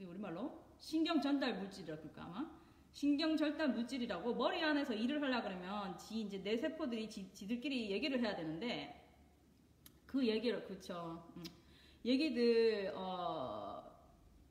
우리말로 0.00 0.64
신경 0.78 1.20
전달 1.20 1.58
물질이라고 1.58 2.02
그럴까 2.02 2.24
아마? 2.24 2.50
신경 2.92 3.36
전달 3.36 3.68
물질이라고 3.70 4.34
머리 4.34 4.62
안에서 4.62 4.94
일을 4.94 5.22
하려 5.22 5.42
그러면 5.42 5.96
지 5.96 6.22
이제 6.22 6.42
내 6.42 6.56
세포들이 6.56 7.08
지, 7.08 7.32
지들끼리 7.32 7.90
얘기를 7.90 8.20
해야 8.20 8.34
되는데 8.34 9.00
그 10.06 10.26
얘기를 10.26 10.64
그쵸. 10.64 11.32
음. 11.36 11.44
얘기들 12.04 12.92
어 12.96 13.80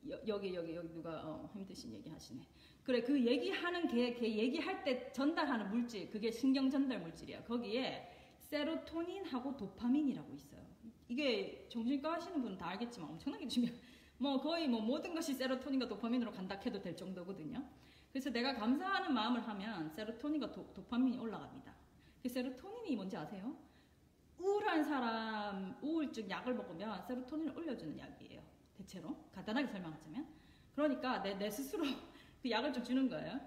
여, 0.08 0.18
여기 0.26 0.54
여기 0.54 0.74
여기 0.74 0.88
누가 0.92 1.20
어, 1.26 1.50
힘드신 1.52 1.92
얘기 1.92 2.08
하시네. 2.08 2.40
그래 2.84 3.02
그 3.02 3.20
얘기하는 3.26 3.88
걔, 3.88 4.14
걔 4.14 4.26
얘기할 4.26 4.84
때 4.84 5.12
전달하는 5.12 5.68
물질 5.68 6.08
그게 6.10 6.30
신경 6.30 6.70
전달 6.70 7.00
물질이야. 7.00 7.44
거기에 7.44 8.08
세로토닌하고 8.38 9.56
도파민이라고 9.56 10.32
있어요 10.34 10.69
이게 11.10 11.66
정신과 11.68 12.14
하시는 12.14 12.40
분은 12.40 12.56
다 12.56 12.68
알겠지만 12.68 13.10
엄청나게 13.10 13.46
중요 13.48 13.68
뭐 14.16 14.40
거의 14.40 14.68
뭐 14.68 14.80
모든 14.80 15.14
것이 15.14 15.34
세로토닌과 15.34 15.88
도파민으로 15.88 16.32
간다 16.32 16.58
해도 16.64 16.80
될 16.80 16.96
정도거든요 16.96 17.62
그래서 18.12 18.30
내가 18.30 18.54
감사하는 18.54 19.12
마음을 19.12 19.46
하면 19.46 19.90
세로토닌과 19.90 20.52
도, 20.52 20.72
도파민이 20.72 21.18
올라갑니다 21.18 21.74
그 22.22 22.28
세로토닌이 22.28 22.96
뭔지 22.96 23.16
아세요? 23.16 23.54
우울한 24.38 24.84
사람 24.84 25.76
우울증 25.82 26.28
약을 26.28 26.54
먹으면 26.54 27.02
세로토닌을 27.06 27.56
올려주는 27.56 27.98
약이에요. 27.98 28.42
대체로 28.76 29.16
간단하게 29.34 29.68
설명하자면 29.68 30.26
그러니까 30.74 31.22
내, 31.22 31.34
내 31.34 31.50
스스로 31.50 31.84
그 32.42 32.50
약을 32.50 32.72
좀 32.72 32.82
주는 32.82 33.08
거예요. 33.08 33.38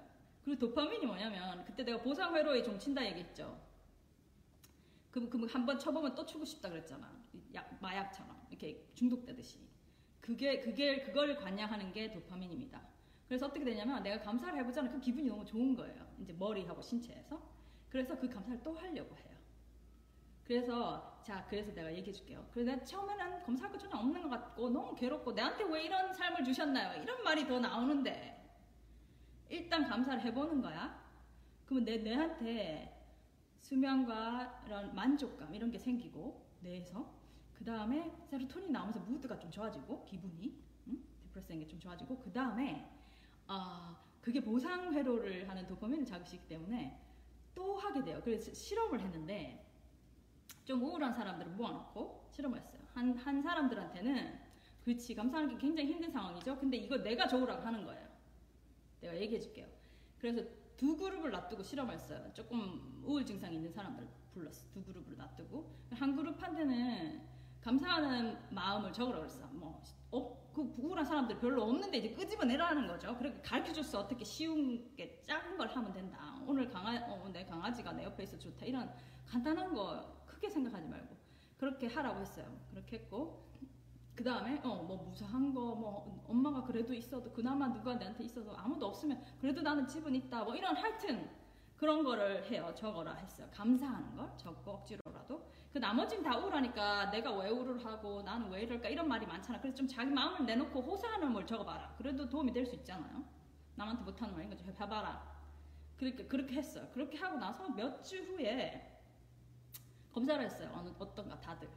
그리고 0.43 0.59
도파민이 0.67 1.05
뭐냐면 1.05 1.65
그때 1.65 1.83
내가 1.83 2.01
보상 2.01 2.35
회로에 2.35 2.61
좀 2.61 2.77
친다 2.77 3.03
얘기했죠. 3.05 3.59
그럼 5.09 5.29
그럼 5.29 5.47
한번 5.47 5.79
쳐보면 5.79 6.15
또 6.15 6.25
추고 6.25 6.45
싶다 6.45 6.69
그랬잖아. 6.69 7.22
약 7.53 7.77
마약처럼 7.81 8.47
이렇게 8.49 8.85
중독되듯이. 8.93 9.59
그게 10.19 10.59
그게 10.59 11.01
그걸 11.01 11.35
관양하는 11.35 11.91
게 11.91 12.11
도파민입니다. 12.11 12.81
그래서 13.27 13.47
어떻게 13.47 13.65
되냐면 13.65 14.01
내가 14.03 14.21
감사를 14.21 14.57
해보잖아. 14.59 14.89
그 14.91 14.99
기분이 14.99 15.27
너무 15.27 15.45
좋은 15.45 15.75
거예요. 15.75 16.07
이제 16.19 16.33
머리하고 16.33 16.81
신체에서. 16.81 17.41
그래서 17.89 18.17
그 18.17 18.29
감사를 18.29 18.61
또 18.63 18.73
하려고 18.73 19.15
해요. 19.17 19.33
그래서 20.45 21.21
자 21.23 21.45
그래서 21.49 21.71
내가 21.73 21.93
얘기해 21.93 22.11
줄게요. 22.11 22.45
그래서 22.51 22.71
내가 22.71 22.83
처음에는 22.83 23.43
검사할 23.43 23.71
거 23.71 23.77
전혀 23.77 23.95
없는 23.95 24.23
것 24.23 24.29
같고 24.29 24.69
너무 24.69 24.95
괴롭고 24.95 25.31
나한테 25.31 25.63
왜 25.65 25.85
이런 25.85 26.13
삶을 26.13 26.43
주셨나요? 26.43 27.01
이런 27.01 27.23
말이 27.23 27.47
더 27.47 27.59
나오는데 27.59 28.41
일단 29.49 29.87
감사를 29.87 30.21
해보는 30.21 30.61
거야. 30.61 31.01
그러면 31.65 31.85
내 31.85 31.97
내한테 31.97 32.93
수면과 33.61 34.63
이런 34.67 34.93
만족감 34.93 35.53
이런 35.55 35.71
게 35.71 35.79
생기고 35.79 36.45
뇌에서 36.59 37.22
그 37.63 37.67
다음에 37.67 38.11
세로토닌 38.29 38.73
나오면서 38.73 38.99
무드가 38.99 39.39
좀 39.39 39.49
좋아지고 39.49 40.03
기분이 40.03 40.53
응? 40.87 41.01
디프레스한 41.21 41.61
게좀 41.61 41.79
좋아지고 41.79 42.19
그 42.19 42.29
다음에 42.29 42.91
아 43.47 43.97
그게 44.19 44.43
보상 44.43 44.93
회로를 44.93 45.47
하는 45.49 45.65
도파민을 45.65 46.05
자극시키기 46.05 46.45
때문에 46.49 46.99
또 47.55 47.77
하게 47.77 48.03
돼요. 48.03 48.19
그래서 48.21 48.53
실험을 48.53 48.99
했는데 48.99 49.65
좀 50.65 50.83
우울한 50.83 51.13
사람들을 51.13 51.53
모아놓고 51.53 52.27
실험을 52.31 52.59
했어요. 52.59 52.81
한, 52.93 53.15
한 53.15 53.41
사람들한테는 53.41 54.39
그렇지 54.83 55.15
감사하는 55.15 55.55
게 55.55 55.61
굉장히 55.61 55.93
힘든 55.93 56.11
상황이죠. 56.11 56.59
근데 56.59 56.75
이거 56.75 56.97
내가 56.97 57.29
좋으라고 57.29 57.61
하는 57.61 57.85
거예요. 57.85 58.09
내가 58.99 59.15
얘기해 59.21 59.39
줄게요. 59.39 59.69
그래서 60.19 60.43
두 60.75 60.97
그룹을 60.97 61.31
놔두고 61.31 61.63
실험을 61.63 61.93
했어요. 61.93 62.29
조금 62.33 63.01
우울 63.05 63.25
증상이 63.25 63.55
있는 63.55 63.71
사람들 63.71 64.05
불렀어. 64.33 64.69
두 64.73 64.83
그룹을 64.83 65.15
놔두고 65.15 65.73
한 65.91 66.13
그룹한테는 66.13 67.32
감사하는 67.63 68.37
마음을 68.49 68.91
적으라 68.91 69.19
그랬어. 69.19 69.45
뭐, 69.51 69.81
어, 70.11 70.51
그 70.53 70.69
부끄러운 70.71 71.03
사람들 71.05 71.39
별로 71.39 71.63
없는데 71.63 71.97
이제 71.99 72.09
끄집어내라는 72.13 72.87
거죠. 72.87 73.17
그렇게 73.17 73.41
가르쳐 73.41 73.71
줬어. 73.73 74.01
어떻게 74.01 74.23
쉬운 74.23 74.93
게 74.95 75.21
작은 75.23 75.57
걸 75.57 75.67
하면 75.69 75.93
된다. 75.93 76.35
오늘 76.45 76.69
강아, 76.69 76.93
어, 77.07 77.29
내 77.31 77.45
강아지가 77.45 77.93
내 77.93 78.03
옆에 78.03 78.23
있어 78.23 78.37
좋다. 78.37 78.65
이런 78.65 78.93
간단한 79.25 79.73
거 79.73 80.23
크게 80.25 80.49
생각하지 80.49 80.87
말고 80.87 81.15
그렇게 81.57 81.87
하라고 81.87 82.19
했어요. 82.21 82.45
그렇게 82.71 82.97
했고 82.97 83.41
그 84.15 84.23
다음에 84.23 84.59
어 84.63 84.83
뭐 84.83 84.97
무사한 84.97 85.53
거 85.53 85.61
뭐 85.75 86.23
엄마가 86.27 86.63
그래도 86.63 86.93
있어도 86.93 87.31
그나마 87.31 87.67
누가 87.71 87.95
내한테 87.95 88.23
있어서 88.25 88.53
아무도 88.55 88.87
없으면 88.87 89.21
그래도 89.39 89.61
나는 89.61 89.87
집은 89.87 90.13
있다. 90.15 90.43
뭐 90.43 90.55
이런 90.55 90.75
하여튼 90.75 91.29
그런 91.83 92.01
거를 92.01 92.49
해요. 92.49 92.71
적어라 92.77 93.13
했어요. 93.15 93.45
감사하는 93.51 94.15
걸 94.15 94.31
적고 94.37 94.71
억지로라도. 94.71 95.45
그 95.73 95.79
나머지는 95.79 96.23
다 96.23 96.37
우울하니까 96.37 97.11
내가 97.11 97.33
왜 97.35 97.49
우울을 97.49 97.85
하고 97.85 98.21
나는 98.21 98.49
왜 98.49 98.61
이럴까 98.61 98.87
이런 98.87 99.05
말이 99.05 99.25
많잖아. 99.25 99.59
그래서 99.59 99.75
좀 99.75 99.85
자기 99.85 100.09
마음을 100.09 100.45
내놓고 100.45 100.79
호소하는 100.81 101.33
걸 101.33 101.45
적어봐라. 101.45 101.93
그래도 101.97 102.29
도움이 102.29 102.53
될 102.53 102.65
수 102.65 102.75
있잖아요. 102.75 103.25
남한테 103.75 104.01
못하는 104.05 104.33
말인 104.33 104.49
거죠. 104.49 104.63
해봐라. 104.79 105.29
그러니까 105.97 106.25
그렇게 106.29 106.55
했어요. 106.55 106.87
그렇게 106.93 107.17
하고 107.17 107.37
나서 107.37 107.67
몇 107.71 108.01
주 108.01 108.15
후에 108.23 109.01
검사를 110.13 110.41
했어요. 110.41 110.71
어느 110.73 110.89
어떤가 110.97 111.37
다들. 111.41 111.67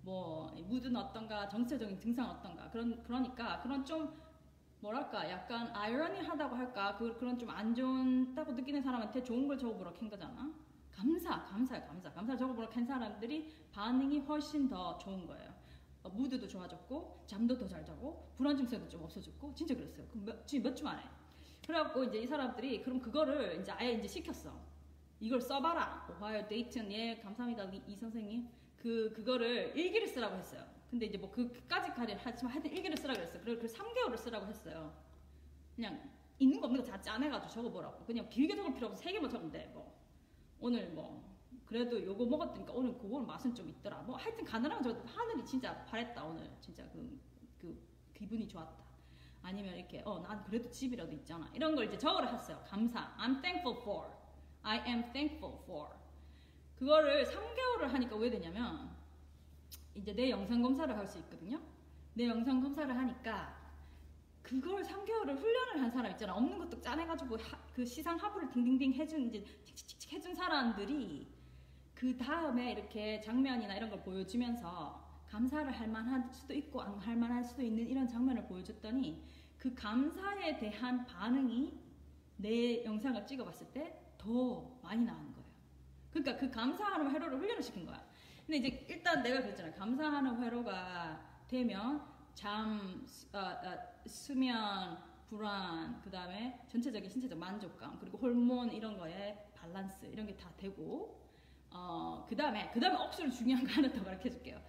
뭐 0.00 0.50
무드는 0.66 0.96
어떤가, 0.96 1.46
정체적인 1.46 1.98
증상 2.00 2.30
어떤가. 2.30 2.70
그런 2.70 3.02
그러니까 3.02 3.60
그런 3.60 3.84
좀 3.84 4.18
뭐랄까 4.80 5.28
약간 5.30 5.68
아이러니하다고 5.74 6.56
할까? 6.56 6.96
그, 6.96 7.16
그런 7.18 7.38
좀 7.38 7.50
안 7.50 7.74
좋다고 7.74 8.52
느끼는 8.52 8.82
사람한테 8.82 9.22
좋은 9.22 9.46
걸 9.46 9.58
적어보라 9.58 9.92
한 9.98 10.08
거잖아. 10.08 10.50
감사 10.92 11.44
감사 11.44 11.82
감사. 11.84 12.10
감사 12.12 12.36
적어보라 12.36 12.68
한 12.72 12.84
사람들이 12.86 13.52
반응이 13.72 14.20
훨씬 14.20 14.68
더 14.68 14.96
좋은 14.98 15.26
거예요. 15.26 15.50
어, 16.02 16.08
무드도 16.08 16.48
좋아졌고 16.48 17.24
잠도 17.26 17.58
더 17.58 17.66
잘 17.68 17.84
자고 17.84 18.32
불안 18.36 18.56
증세도 18.56 18.88
좀 18.88 19.02
없어졌고 19.02 19.54
진짜 19.54 19.74
그랬어요. 19.74 20.06
그 20.10 20.18
몇, 20.18 20.46
지금 20.46 20.62
몇주 20.70 20.82
만에. 20.84 21.02
그래갖고 21.66 22.04
이제 22.04 22.18
이 22.18 22.26
사람들이 22.26 22.82
그럼 22.82 23.00
그거를 23.00 23.60
이제 23.60 23.70
아예 23.72 23.92
이제 23.92 24.08
시켰어. 24.08 24.50
이걸 25.20 25.40
써봐라. 25.40 26.08
오하이오 26.18 26.48
데이튼 26.48 26.90
예 26.90 27.18
감사합니다. 27.18 27.64
이, 27.64 27.82
이 27.86 27.96
선생님. 27.96 28.48
그 28.78 29.12
그거를 29.14 29.76
일기를 29.76 30.08
쓰라고 30.08 30.36
했어요 30.36 30.64
근데 30.90 31.06
이제 31.06 31.16
뭐 31.18 31.30
그까지까지 31.30 32.16
하지만 32.18 32.52
하여튼 32.52 32.70
일기를 32.72 32.96
쓰라고 32.96 33.20
그랬어요. 33.20 33.42
그리고 33.44 33.60
그 33.62 33.66
3개월을 33.68 34.16
쓰라고 34.18 34.46
했어요. 34.46 34.92
그냥 35.76 36.10
있는 36.38 36.60
거 36.60 36.66
없는 36.66 36.82
거 36.84 36.90
다 36.90 37.00
짜내가지고 37.00 37.52
적어보라고. 37.52 38.04
그냥 38.04 38.28
길게 38.28 38.56
적을 38.56 38.74
필요 38.74 38.88
없어. 38.88 39.00
세 39.02 39.12
개만 39.12 39.30
적으면 39.30 39.52
돼. 39.52 39.70
뭐 39.72 39.96
오늘 40.58 40.88
뭐 40.90 41.28
그래도 41.66 42.04
요거 42.04 42.26
먹었으니까 42.26 42.72
오늘 42.72 42.98
그거 42.98 43.20
맛은 43.20 43.54
좀 43.54 43.68
있더라. 43.68 43.98
뭐 44.02 44.16
하여튼 44.16 44.44
가느라고 44.44 44.82
저 44.82 44.90
하늘이 45.06 45.44
진짜 45.44 45.84
바랬다 45.84 46.24
오늘 46.24 46.50
진짜 46.60 46.82
그, 46.92 47.20
그 47.60 47.80
기분이 48.14 48.48
좋았다. 48.48 48.84
아니면 49.42 49.76
이렇게 49.76 50.02
어 50.04 50.18
난 50.20 50.42
그래도 50.44 50.68
집이라도 50.70 51.12
있잖아. 51.12 51.48
이런 51.54 51.76
걸 51.76 51.86
이제 51.86 51.96
적으라 51.96 52.32
했어요. 52.32 52.60
감사. 52.66 53.14
I'm 53.16 53.40
thankful 53.40 53.80
for. 53.82 54.10
I 54.62 54.78
am 54.88 55.12
thankful 55.12 55.62
for. 55.62 55.88
그거를 56.76 57.24
3개월을 57.24 57.86
하니까 57.88 58.16
왜 58.16 58.28
되냐면 58.30 58.90
이제 59.94 60.14
내 60.14 60.30
영상 60.30 60.62
검사를 60.62 60.96
할 60.96 61.06
수 61.06 61.18
있거든요. 61.18 61.60
내 62.14 62.26
영상 62.28 62.60
검사를 62.60 62.94
하니까 62.96 63.58
그걸 64.42 64.82
3개월을 64.82 65.36
훈련을 65.36 65.82
한 65.82 65.90
사람 65.90 66.10
있잖아. 66.12 66.34
없는 66.34 66.58
것도 66.58 66.80
짜내가지고 66.80 67.36
하, 67.36 67.58
그 67.74 67.84
시상 67.84 68.16
하부를 68.16 68.50
딩딩딩 68.50 68.94
해준 68.94 69.28
이제 69.28 69.44
칙칙칙 69.64 70.12
해준 70.12 70.34
사람들이 70.34 71.28
그 71.94 72.16
다음에 72.16 72.72
이렇게 72.72 73.20
장면이나 73.20 73.76
이런 73.76 73.90
걸 73.90 74.02
보여주면서 74.02 75.08
감사를 75.28 75.70
할 75.70 75.88
만할 75.88 76.28
수도 76.32 76.54
있고 76.54 76.80
안 76.82 76.98
할 76.98 77.16
만할 77.16 77.44
수도 77.44 77.62
있는 77.62 77.86
이런 77.88 78.08
장면을 78.08 78.46
보여줬더니 78.46 79.24
그 79.58 79.74
감사에 79.74 80.58
대한 80.58 81.04
반응이 81.06 81.78
내 82.38 82.84
영상을 82.84 83.26
찍어봤을 83.26 83.66
때 83.72 84.00
더 84.20 84.78
많이 84.82 85.02
나오는 85.04 85.32
거예요. 85.32 85.48
그러니까 86.10 86.36
그 86.36 86.50
감사하는 86.50 87.10
회로를 87.10 87.38
훈련을 87.38 87.62
시킨 87.62 87.86
거야. 87.86 88.04
근데 88.50 88.66
이제 88.66 88.86
일단 88.88 89.22
내가 89.22 89.40
그랬잖아요. 89.42 89.72
감사하는 89.74 90.42
회로가 90.42 91.20
되면 91.46 92.04
잠, 92.34 93.06
어, 93.32 93.38
어, 93.38 93.78
수면, 94.06 94.98
불안, 95.28 96.00
그 96.02 96.10
다음에 96.10 96.60
전체적인 96.66 97.08
신체적 97.08 97.38
만족감, 97.38 97.96
그리고 98.00 98.18
호르몬 98.18 98.72
이런 98.72 98.98
거에 98.98 99.48
밸런스 99.54 100.04
이런 100.06 100.26
게 100.26 100.36
다 100.36 100.50
되고, 100.56 101.22
어, 101.70 102.26
그 102.28 102.34
다음에 102.34 102.68
그 102.74 102.80
다음에 102.80 102.96
억수로 102.96 103.30
중요한 103.30 103.64
거 103.64 103.72
하나 103.72 103.88
더 103.92 104.02
가르쳐 104.02 104.28
줄게요. 104.28 104.60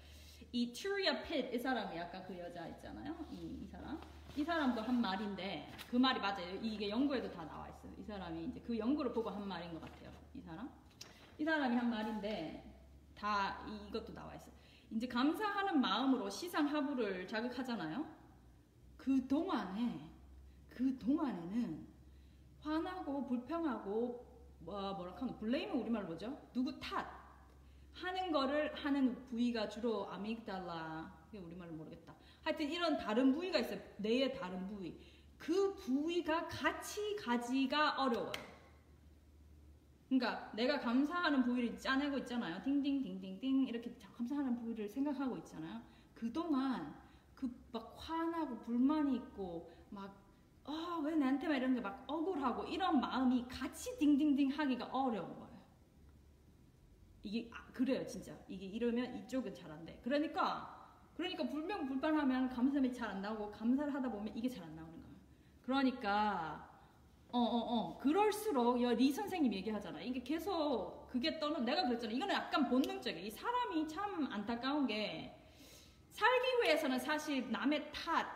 이 0.52 0.72
트리아 0.72 1.24
핏 1.24 1.52
이 1.52 1.58
사람이 1.58 1.98
약간 1.98 2.24
그 2.28 2.38
여자 2.38 2.68
있잖아요. 2.68 3.16
이, 3.32 3.64
이 3.64 3.66
사람. 3.66 4.00
이 4.38 4.44
사람도 4.44 4.80
한 4.80 5.02
말인데 5.02 5.72
그 5.90 5.96
말이 5.96 6.20
맞아요. 6.20 6.54
이게 6.62 6.88
연구에도 6.88 7.32
다 7.32 7.44
나와 7.46 7.68
있어요. 7.68 7.92
이 7.98 8.04
사람이 8.04 8.46
이제 8.46 8.60
그 8.60 8.78
연구를 8.78 9.12
보고 9.12 9.32
한 9.32 9.48
말인 9.48 9.74
것 9.74 9.82
같아요. 9.82 10.12
이 10.36 10.42
사람. 10.42 10.70
이 11.40 11.44
사람이 11.44 11.76
한 11.76 11.90
말인데 11.90 12.71
다 13.22 13.64
이것도 13.68 14.14
나와 14.14 14.34
있어요. 14.34 14.52
이제 14.90 15.08
감사하는 15.08 15.80
마음으로 15.80 16.28
시상 16.28 16.66
하부를 16.66 17.28
자극하잖아요. 17.28 18.04
그 18.98 19.28
동안에 19.28 20.10
그 20.68 20.98
동안에는 20.98 21.88
화나고 22.62 23.28
불평하고 23.28 24.26
뭐 24.60 24.94
뭐라 24.94 25.16
하노 25.18 25.38
blame은 25.38 25.80
우리말로 25.82 26.08
뭐죠? 26.08 26.36
누구 26.52 26.80
탓 26.80 27.06
하는 27.94 28.32
거를 28.32 28.74
하는 28.76 29.24
부위가 29.30 29.70
주로 29.70 30.10
amygdala 30.10 31.14
이게 31.30 31.40
우리말로 31.40 31.74
모르겠다. 31.74 32.16
하여튼 32.44 32.72
이런 32.72 32.98
다른 32.98 33.34
부위가 33.34 33.60
있어요. 33.60 33.80
뇌의 33.98 34.34
다른 34.40 34.68
부위. 34.68 35.00
그 35.38 35.76
부위가 35.76 36.48
같이 36.48 37.16
가지가 37.18 38.02
어려워요. 38.02 38.51
그러니까 40.12 40.52
내가 40.54 40.78
감사하는 40.80 41.44
부위를 41.44 41.78
짜내고 41.80 42.18
있잖아요. 42.20 42.62
띵띵띵띵띵 42.64 43.68
이렇게 43.68 43.96
감사하는 44.18 44.58
부위를 44.58 44.90
생각하고 44.90 45.38
있잖아요. 45.38 45.82
그동안 46.14 46.94
그 47.36 47.50
막 47.72 47.96
화나고 47.98 48.60
불만이 48.60 49.16
있고 49.16 49.72
막 49.90 50.14
아 50.68 51.00
왜 51.04 51.16
나한테만 51.16 51.58
이런 51.58 51.74
게 51.76 51.82
막 51.82 52.04
억울하고 52.08 52.66
이런 52.66 53.00
마음이 53.00 53.46
같이 53.50 53.98
띵띵띵 54.00 54.52
하기가 54.52 54.86
어려운 54.88 55.30
거예요. 55.40 55.62
이게 57.24 57.50
아, 57.54 57.66
그래요 57.74 58.06
진짜 58.06 58.36
이게 58.48 58.66
이러면 58.66 59.16
이쪽은 59.18 59.54
잘 59.54 59.72
안 59.72 59.86
돼. 59.86 60.00
그러니까 60.04 60.78
그러니까 61.16 61.44
불명 61.50 61.86
불만하면 61.88 62.50
감사함이 62.50 62.94
잘 62.94 63.10
안 63.10 63.22
나오고 63.22 63.52
감사를 63.52 63.94
하다 63.94 64.10
보면 64.12 64.36
이게 64.36 64.50
잘 64.50 64.64
안 64.64 64.76
나오는 64.76 64.94
거예요. 65.02 65.16
그러니까 65.64 66.71
어, 67.34 67.40
어, 67.40 67.58
어. 67.58 67.98
그럴수록 68.00 68.78
리 68.78 69.12
선생님 69.12 69.54
얘기하잖아. 69.54 70.02
이게 70.02 70.22
계속 70.22 71.08
그게 71.10 71.40
떠는 71.40 71.66
내가 71.66 71.84
그랬잖아. 71.84 72.12
이거는 72.14 72.36
약간 72.36 72.68
본능적이야. 72.70 73.22
이 73.22 73.30
사람이 73.30 73.88
참 73.88 74.28
안타까운 74.32 74.88
게 74.88 75.36
살기 76.12 76.64
위해서는 76.64 77.00
사실 77.00 77.50
남의 77.52 77.92
탓, 77.92 78.28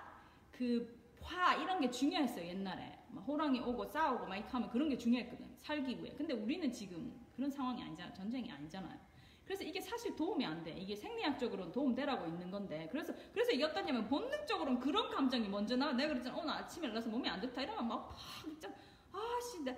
그 0.52 1.06
화 1.26 1.56
이런 1.56 1.82
게 1.82 1.90
중요했어요. 1.90 2.46
옛날에 2.48 3.00
호랑이 3.28 3.60
오고 3.60 3.86
싸우고 3.86 4.28
막 4.28 4.36
이렇게 4.36 4.52
하면 4.52 4.70
그런 4.70 4.90
게 4.90 4.98
중요했거든. 4.98 5.56
살기 5.58 6.04
위해. 6.04 6.14
근데 6.16 6.34
우리는 6.34 6.72
지금 6.72 7.20
그런 7.36 7.50
상황이 7.50 7.82
아니잖아. 7.82 8.14
전쟁이 8.14 8.52
아니잖아요. 8.52 9.00
그래서 9.44 9.64
이게 9.64 9.82
사실 9.82 10.16
도움이 10.16 10.46
안 10.46 10.64
돼. 10.64 10.72
이게 10.72 10.96
생리학적으로는 10.96 11.72
도움되라고 11.72 12.28
있는 12.28 12.50
건데. 12.52 12.88
그래서, 12.92 13.14
그래서 13.32 13.52
이게 13.52 13.64
어떠냐면 13.64 14.08
본능적으로는 14.08 14.80
그런 14.80 15.10
감정이 15.10 15.48
먼저 15.48 15.76
나. 15.76 15.94
내가 15.94 16.10
그랬잖아. 16.10 16.38
오늘 16.38 16.54
아침에 16.54 16.88
일어나서 16.88 17.10
몸이 17.10 17.28
안 17.30 17.40
좋다. 17.42 17.62
이러면 17.62 17.88
막 17.88 18.10
팍, 18.10 18.44
진짜, 18.44 18.70
아씨, 19.16 19.64
내, 19.64 19.72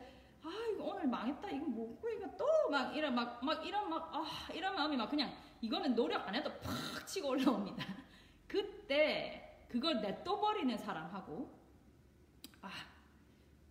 아, 0.43 0.49
이거 0.73 0.83
오늘 0.85 1.07
망했다. 1.07 1.49
이거 1.49 1.65
뭐고, 1.65 2.09
이거 2.09 2.27
또 2.37 2.45
막 2.69 2.93
이런, 2.95 3.15
막, 3.15 3.43
막 3.45 3.65
이런 3.65 3.89
막, 3.89 4.13
아, 4.13 4.51
이런 4.53 4.75
마음이 4.75 4.97
막 4.97 5.09
그냥 5.09 5.31
이거는 5.61 5.95
노력 5.95 6.27
안 6.27 6.35
해도 6.35 6.51
팍 6.59 7.07
치고 7.07 7.29
올라옵니다. 7.29 7.81
그때 8.47 9.65
그걸 9.69 10.01
냅둬버리는 10.01 10.77
사람하고, 10.77 11.49
아, 12.61 12.69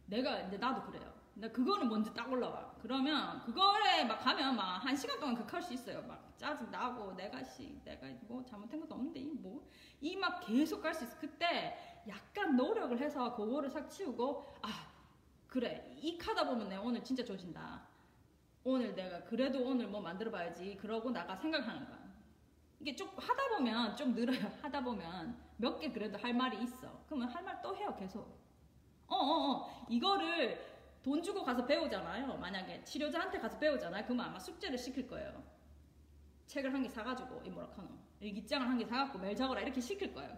내가, 0.06 0.40
이제 0.40 0.56
나도 0.56 0.82
그래요. 0.90 1.12
나 1.34 1.48
그거는 1.48 1.88
먼저 1.88 2.10
딱 2.14 2.30
올라와. 2.32 2.74
그러면 2.80 3.40
그거에 3.42 4.04
막 4.04 4.18
가면 4.20 4.56
막 4.56 4.78
한 4.82 4.96
시간 4.96 5.20
동안 5.20 5.34
극할 5.34 5.60
수 5.62 5.74
있어요. 5.74 6.00
막 6.08 6.32
짜증 6.38 6.70
나고 6.70 7.12
내가 7.14 7.42
씨 7.44 7.78
내가 7.84 8.06
뭐 8.22 8.42
잘못한 8.44 8.80
것도 8.80 8.94
없는데 8.94 9.20
이 9.20 9.34
뭐 9.42 9.60
이 10.00 10.16
막 10.16 10.40
계속 10.40 10.80
갈 10.80 10.94
수 10.94 11.04
있어. 11.04 11.18
그때 11.18 11.76
약간 12.08 12.56
노력을 12.56 12.98
해서 12.98 13.34
그거를 13.34 13.68
싹 13.68 13.86
치우고 13.90 14.54
아 14.62 14.85
그래 15.56 15.90
이 16.02 16.18
카다 16.18 16.44
보면 16.44 16.68
내가 16.68 16.82
오늘 16.82 17.02
진짜 17.02 17.24
조진다. 17.24 17.80
오늘 18.62 18.94
내가 18.94 19.24
그래도 19.24 19.64
오늘 19.66 19.86
뭐 19.86 20.02
만들어 20.02 20.30
봐야지. 20.30 20.76
그러고 20.76 21.10
나가 21.10 21.34
생각하는 21.34 21.86
거야. 21.86 21.98
이게 22.78 22.94
좀 22.94 23.08
하다 23.16 23.48
보면 23.56 23.96
좀 23.96 24.14
늘어요. 24.14 24.36
하다 24.60 24.82
보면 24.84 25.34
몇 25.56 25.78
개 25.80 25.90
그래도 25.90 26.18
할 26.18 26.34
말이 26.34 26.62
있어. 26.62 27.02
그러면 27.06 27.28
할 27.30 27.42
말 27.42 27.62
또 27.62 27.74
해요 27.74 27.96
계속. 27.98 28.38
어어어 29.06 29.22
어, 29.22 29.52
어. 29.62 29.86
이거를 29.88 30.60
돈 31.02 31.22
주고 31.22 31.42
가서 31.42 31.64
배우잖아요. 31.64 32.36
만약에 32.36 32.84
치료자한테 32.84 33.38
가서 33.38 33.58
배우잖아요. 33.58 34.04
그러면 34.04 34.26
아마 34.26 34.38
숙제를 34.38 34.76
시킬 34.76 35.06
거예요. 35.08 35.42
책을 36.48 36.70
한 36.74 36.82
개 36.82 36.88
사가지고 36.90 37.40
이 37.46 37.48
뭐라 37.48 37.70
카노 37.70 37.88
일기장을 38.20 38.68
한 38.68 38.76
개 38.76 38.84
사갖고 38.84 39.18
매일 39.18 39.34
적어라 39.34 39.62
이렇게 39.62 39.80
시킬 39.80 40.12
거예요. 40.12 40.36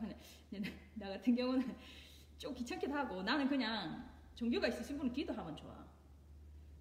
근데 0.48 0.72
나 0.94 1.08
같은 1.08 1.34
경우는 1.34 1.76
좀 2.38 2.54
귀찮기도 2.54 2.94
하고 2.94 3.20
나는 3.24 3.48
그냥 3.48 4.16
종교가 4.38 4.68
있으신 4.68 4.96
분은 4.96 5.12
기도하면 5.12 5.56
좋아. 5.56 5.74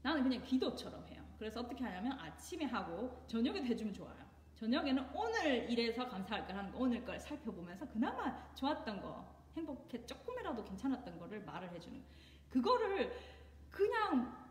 나는 0.03 0.21
그냥 0.21 0.43
기도처럼 0.43 1.03
해요. 1.07 1.23
그래서 1.39 1.59
어떻게 1.59 1.83
하냐면 1.83 2.11
아침에 2.19 2.65
하고 2.65 3.23
저녁에도 3.25 3.65
해주면 3.65 3.95
좋아요. 3.95 4.15
저녁에는 4.53 5.03
오늘 5.15 5.69
일해서 5.69 6.07
감사할 6.07 6.45
걸 6.45 6.55
하는 6.55 6.71
거, 6.71 6.77
오늘 6.77 7.03
걸 7.03 7.19
살펴보면서 7.19 7.89
그나마 7.89 8.53
좋았던 8.53 9.01
거, 9.01 9.25
행복해 9.55 10.05
조금이라도 10.05 10.63
괜찮았던 10.65 11.17
거를 11.17 11.43
말을 11.45 11.71
해주는 11.71 11.99
거. 11.99 12.05
그거를 12.51 13.11
그냥 13.71 14.47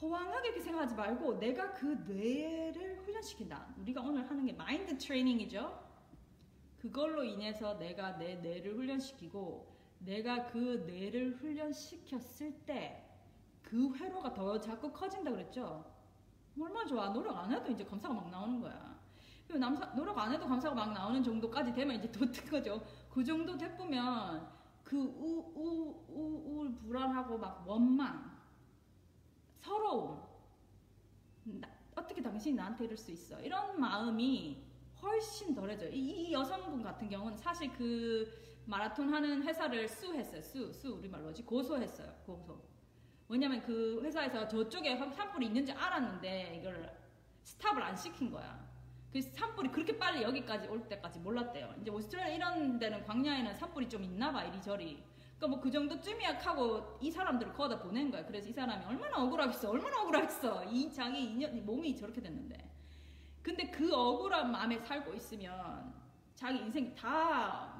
허황하게 0.00 0.48
이렇게 0.48 0.60
생각하지 0.60 0.94
말고 0.94 1.38
내가 1.38 1.72
그 1.72 1.86
뇌를 2.06 2.98
훈련시킨다. 2.98 3.74
우리가 3.78 4.02
오늘 4.02 4.28
하는 4.28 4.44
게 4.44 4.52
마인드 4.52 4.96
트레이닝이죠. 4.98 5.88
그걸로 6.78 7.24
인해서 7.24 7.78
내가 7.78 8.18
내 8.18 8.36
뇌를 8.36 8.74
훈련시키고 8.74 9.69
내가 10.00 10.46
그 10.46 10.84
뇌를 10.86 11.36
훈련시켰을 11.36 12.52
때 12.66 13.06
그 13.70 13.94
회로가 13.94 14.34
더 14.34 14.58
자꾸 14.60 14.92
커진다 14.92 15.30
그랬죠. 15.30 15.84
얼마나 16.60 16.84
좋아. 16.86 17.08
노력 17.12 17.36
안 17.36 17.52
해도 17.52 17.70
이제 17.70 17.84
감사가 17.84 18.12
막 18.14 18.28
나오는 18.30 18.60
거야. 18.60 18.98
남사, 19.48 19.94
노력 19.94 20.18
안 20.18 20.32
해도 20.32 20.46
감사가 20.46 20.74
막 20.74 20.92
나오는 20.92 21.22
정도까지 21.22 21.72
되면 21.72 21.96
이제 21.96 22.10
도뜬 22.10 22.46
거죠. 22.50 22.82
그 23.08 23.22
정도 23.24 23.56
돼보면 23.56 24.48
그 24.84 24.96
우, 24.98 25.52
우, 25.54 26.04
우, 26.08 26.42
우울, 26.46 26.74
불안하고 26.74 27.38
막 27.38 27.64
원망, 27.66 28.38
서러움, 29.60 30.20
나- 31.44 31.68
어떻게 31.96 32.22
당신이 32.22 32.54
나한테 32.56 32.84
이럴 32.84 32.96
수 32.96 33.10
있어? 33.10 33.40
이런 33.40 33.78
마음이 33.80 34.62
훨씬 35.02 35.54
덜해져요. 35.54 35.90
이, 35.90 36.28
이 36.28 36.32
여성분 36.32 36.82
같은 36.82 37.08
경우는 37.08 37.36
사실 37.38 37.72
그 37.72 38.30
마라톤 38.70 39.12
하는 39.12 39.42
회사를 39.42 39.88
수했어요. 39.88 40.40
수, 40.40 40.72
수 40.72 40.94
우리말로지 40.94 41.42
고소했어요. 41.42 42.14
고소. 42.24 42.62
왜냐면 43.28 43.60
그 43.62 44.00
회사에서 44.02 44.46
저쪽에 44.46 44.96
산불이 44.96 45.46
있는지 45.46 45.72
알았는데 45.72 46.58
이걸 46.60 46.96
스탑을 47.42 47.82
안 47.82 47.96
시킨 47.96 48.30
거야. 48.30 48.70
그 49.12 49.20
산불이 49.20 49.72
그렇게 49.72 49.98
빨리 49.98 50.22
여기까지 50.22 50.68
올 50.68 50.88
때까지 50.88 51.18
몰랐대요. 51.18 51.74
이제 51.80 51.90
오스트레일리아 51.90 52.36
이런 52.36 52.78
데는 52.78 53.02
광야에는 53.04 53.56
산불이 53.56 53.88
좀 53.88 54.04
있나 54.04 54.30
봐 54.30 54.44
이리저리. 54.44 55.02
그러니까 55.36 55.48
뭐 55.48 55.60
그 55.60 55.68
정도쯤이야 55.68 56.38
하고 56.38 56.96
이 57.00 57.10
사람들을 57.10 57.52
거다 57.54 57.80
보낸 57.80 58.08
거야. 58.08 58.24
그래서 58.24 58.48
이 58.48 58.52
사람이 58.52 58.84
얼마나 58.84 59.20
억울하겠어, 59.24 59.70
얼마나 59.70 60.02
억울하겠어. 60.02 60.64
이 60.66 60.92
자기 60.92 61.24
인연, 61.24 61.66
몸이 61.66 61.96
저렇게 61.96 62.20
됐는데. 62.20 62.70
근데 63.42 63.68
그 63.68 63.92
억울한 63.92 64.52
마음에 64.52 64.78
살고 64.78 65.12
있으면 65.14 65.92
자기 66.36 66.58
인생이 66.58 66.94
다 66.94 67.79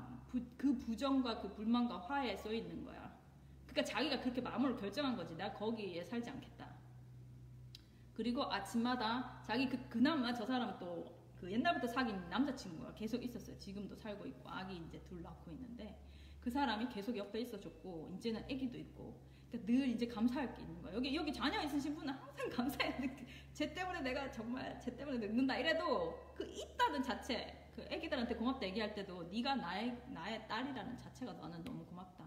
그 0.56 0.78
부정과 0.78 1.38
그 1.40 1.52
불만과 1.52 1.98
화에 1.98 2.36
써 2.36 2.52
있는 2.52 2.84
거야. 2.84 3.18
그러니까 3.66 3.84
자기가 3.84 4.20
그렇게 4.20 4.40
마음으로 4.40 4.76
결정한 4.76 5.16
거지. 5.16 5.36
나 5.36 5.52
거기에 5.52 6.04
살지 6.04 6.30
않겠다. 6.30 6.74
그리고 8.14 8.44
아침마다 8.52 9.42
자기 9.46 9.68
그 9.68 9.78
그나마 9.88 10.32
저 10.32 10.44
사람 10.44 10.78
또 10.78 11.20
그 11.40 11.50
옛날부터 11.50 11.86
사귄 11.86 12.28
남자친구가 12.28 12.92
계속 12.92 13.24
있었어요. 13.24 13.58
지금도 13.58 13.96
살고 13.96 14.26
있고 14.26 14.50
아기 14.50 14.76
이제 14.76 15.00
둘 15.08 15.22
낳고 15.22 15.50
있는데 15.52 15.98
그 16.38 16.50
사람이 16.50 16.88
계속 16.90 17.16
옆에 17.16 17.40
있어줬고 17.40 18.12
이제는 18.16 18.44
아기도 18.44 18.78
있고 18.78 19.18
그러니까 19.48 19.72
늘 19.72 19.88
이제 19.88 20.06
감사할 20.06 20.54
게 20.54 20.62
있는 20.62 20.82
거야. 20.82 20.94
여기 20.94 21.16
여기 21.16 21.32
자녀 21.32 21.62
있으신 21.62 21.94
분은 21.96 22.12
항상 22.12 22.50
감사해야 22.50 23.00
돼. 23.00 23.26
쟤 23.54 23.72
때문에 23.72 24.02
내가 24.02 24.30
정말 24.30 24.78
쟤 24.78 24.94
때문에 24.94 25.16
늙는다 25.18 25.56
이래도 25.56 26.34
그 26.36 26.44
있다는 26.44 27.02
자체 27.02 27.59
그 27.88 27.94
아기들한테 27.94 28.34
고맙다 28.36 28.66
얘기할 28.66 28.94
때도 28.94 29.24
네가 29.24 29.56
나의 29.56 29.96
나의 30.08 30.46
딸이라는 30.48 30.96
자체가 30.96 31.32
나는 31.34 31.62
너무 31.64 31.84
고맙다. 31.86 32.24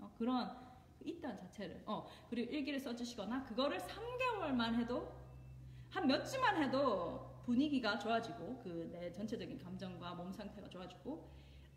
어, 0.00 0.10
그런 0.18 0.56
그 0.98 1.08
있다는 1.08 1.36
자체를 1.38 1.82
어 1.86 2.06
그리고 2.28 2.52
일기를 2.52 2.78
써주시거나 2.80 3.44
그거를 3.44 3.78
3개월만 3.78 4.74
해도 4.80 5.12
한 5.90 6.06
몇 6.06 6.24
주만 6.24 6.62
해도 6.62 7.40
분위기가 7.44 7.98
좋아지고 7.98 8.58
그 8.62 8.90
내 8.92 9.10
전체적인 9.12 9.58
감정과 9.58 10.14
몸 10.14 10.32
상태가 10.32 10.68
좋아지고 10.68 11.28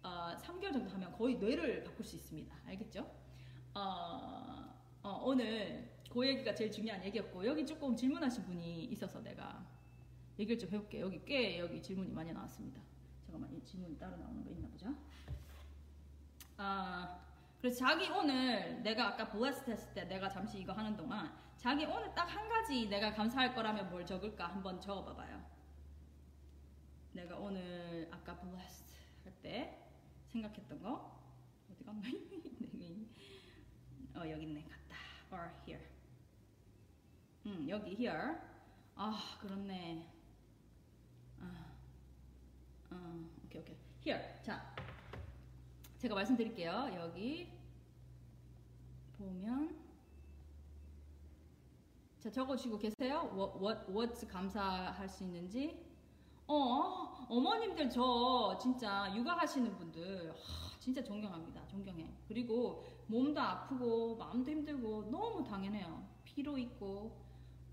어, 0.03 0.35
3개월 0.37 0.73
정도 0.73 0.89
하면 0.89 1.11
거의 1.13 1.35
뇌를 1.37 1.83
바꿀 1.83 2.03
수 2.05 2.15
있습니다. 2.15 2.55
알겠죠? 2.65 3.09
어, 3.75 4.65
어, 5.03 5.21
오늘 5.23 5.89
그 6.09 6.27
얘기가 6.27 6.53
제일 6.55 6.71
중요한 6.71 7.03
얘기였고 7.05 7.45
여기 7.45 7.65
조금 7.65 7.95
질문하신 7.95 8.43
분이 8.43 8.85
있어서 8.85 9.21
내가 9.21 9.65
얘기를 10.39 10.57
좀 10.59 10.69
해볼게요. 10.71 11.05
여기 11.05 11.23
꽤 11.25 11.59
여기 11.59 11.81
질문이 11.81 12.11
많이 12.11 12.33
나왔습니다. 12.33 12.81
잠깐만 13.31 13.49
이 13.55 13.63
질문이 13.63 13.97
따로 13.97 14.17
나오는 14.17 14.43
거 14.43 14.51
있나 14.51 14.67
보자. 14.67 14.93
아 16.57 17.17
그래서 17.59 17.77
자기 17.79 18.09
오늘 18.09 18.83
내가 18.83 19.07
아까 19.07 19.29
블레스트 19.29 19.71
했을 19.71 19.93
때 19.93 20.03
내가 20.05 20.27
잠시 20.29 20.59
이거 20.59 20.73
하는 20.73 20.95
동안 20.97 21.33
자기 21.57 21.85
오늘 21.85 22.13
딱 22.13 22.27
한 22.27 22.49
가지 22.49 22.87
내가 22.89 23.11
감사할 23.13 23.55
거라면 23.55 23.89
뭘 23.89 24.05
적을까 24.05 24.47
한번 24.47 24.81
적어봐봐요. 24.81 25.41
내가 27.13 27.37
오늘 27.37 28.09
아까 28.11 28.37
블레스트 28.39 28.91
할 29.23 29.33
때 29.41 29.77
생각했던 30.27 30.81
거 30.81 31.17
어디 31.71 31.83
갔나? 31.85 32.01
어 34.15 34.29
여기 34.29 34.43
있네 34.43 34.65
갔다. 34.67 34.97
or 35.31 35.49
here. 35.65 35.87
음 37.45 37.65
여기 37.69 37.91
here. 37.95 38.35
아 38.95 39.37
그렇네. 39.39 40.10
아, 42.91 42.95
어, 42.95 43.29
오케이 43.45 43.61
오케이 43.61 43.75
here. 44.05 44.23
자 44.43 44.75
제가 45.97 46.15
말씀드릴게요. 46.15 46.91
여기 46.95 47.51
보면 49.17 49.75
자 52.19 52.29
적어주시고 52.31 52.77
계세요. 52.77 53.31
what, 53.33 53.59
what, 53.63 53.91
what 53.91 54.27
감사할 54.27 55.07
수 55.09 55.23
있는지. 55.23 55.85
어 56.47 57.25
어머님들 57.29 57.89
저 57.89 58.57
진짜 58.61 59.13
육아하시는 59.15 59.77
분들 59.77 60.31
하, 60.31 60.79
진짜 60.79 61.03
존경합니다. 61.03 61.65
존경해. 61.67 62.07
그리고 62.27 62.83
몸도 63.07 63.39
아프고 63.39 64.17
마음도 64.17 64.51
힘들고 64.51 65.09
너무 65.09 65.43
당연해요. 65.43 66.03
피로 66.23 66.57
있고 66.57 67.15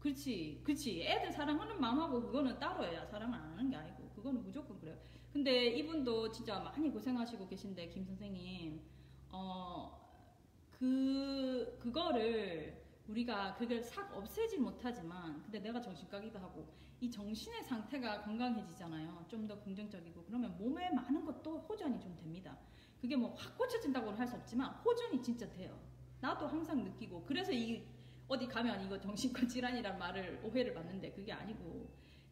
그렇지 0.01 0.61
그렇지 0.65 1.03
애들 1.03 1.33
사랑하는 1.33 1.81
마음하고 1.81 2.21
그거는 2.23 2.59
따로야 2.59 3.07
사랑을 3.07 3.37
안 3.37 3.51
하는 3.53 3.71
게 3.71 3.77
아니고 3.77 4.08
그거는 4.29 4.45
무조건 4.45 4.79
그래요. 4.79 4.97
근데 5.33 5.67
이분도 5.69 6.31
진짜 6.31 6.59
많이 6.61 6.91
고생하시고 6.91 7.49
계신데 7.49 7.89
김 7.89 8.05
선생님 8.05 8.81
어그 9.31 9.99
그거를 11.81 12.85
우리가 13.09 13.55
그걸 13.55 13.83
싹 13.83 14.15
없애지 14.15 14.59
못하지만 14.59 15.43
근데 15.43 15.61
내가 15.61 15.81
정신과기도 15.81 16.39
하고 16.39 16.69
이 17.01 17.11
정신의 17.11 17.63
상태가 17.63 18.21
건강해지잖아요. 18.23 19.25
좀 19.29 19.47
더 19.47 19.59
긍정적이고 19.61 20.25
그러면 20.25 20.57
몸에 20.59 20.91
많은 20.91 21.25
것도 21.25 21.61
호전이 21.61 21.99
좀 22.01 22.15
됩니다. 22.17 22.59
그게 23.01 23.17
뭐 23.17 23.35
확 23.35 23.57
고쳐진다고는 23.57 24.19
할 24.19 24.27
수 24.29 24.37
없지만 24.37 24.71
호전이 24.85 25.23
진짜 25.23 25.49
돼요. 25.51 25.79
나도 26.21 26.47
항상 26.47 26.85
느끼고 26.85 27.25
그래서 27.25 27.53
이 27.53 27.83
어디 28.27 28.47
가면 28.47 28.85
이거 28.85 28.99
정신과 29.01 29.47
질환이란 29.47 29.99
말을 29.99 30.41
오해를 30.45 30.75
받는데 30.75 31.13
그게 31.13 31.33
아니고 31.33 31.89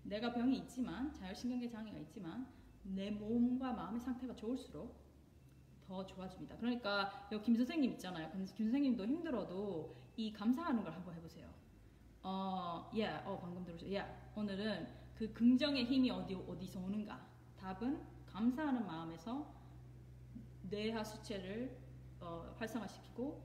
내가 0.08 0.32
병이 0.32 0.56
있지만 0.58 1.12
자율신경계 1.12 1.68
장애가 1.68 1.98
있지만 1.98 2.46
내 2.82 3.10
몸과 3.10 3.72
마음의 3.72 4.00
상태가 4.00 4.34
좋을수록 4.34 5.04
더 5.86 6.04
좋아집니다. 6.06 6.56
그러니까 6.56 7.28
여기 7.30 7.44
김 7.44 7.56
선생님 7.56 7.92
있잖아요. 7.92 8.30
김 8.32 8.46
선생님도 8.46 9.06
힘들어도 9.06 9.94
이 10.16 10.32
감사하는 10.32 10.82
걸 10.82 10.92
한번 10.92 11.14
해보세요. 11.14 11.48
어, 12.22 12.90
예, 12.94 13.04
yeah, 13.04 13.28
어 13.28 13.38
방금 13.38 13.64
들으셨죠? 13.64 13.88
예, 13.92 14.00
yeah. 14.00 14.18
오늘은 14.34 14.88
그 15.14 15.32
긍정의 15.32 15.84
힘이 15.84 16.10
어디 16.10 16.34
어디서 16.34 16.80
오는가? 16.80 17.24
답은 17.56 18.02
감사하는 18.26 18.84
마음에서 18.84 19.54
뇌하 20.62 21.04
수체를 21.04 21.78
어, 22.20 22.52
활성화시키고 22.58 23.42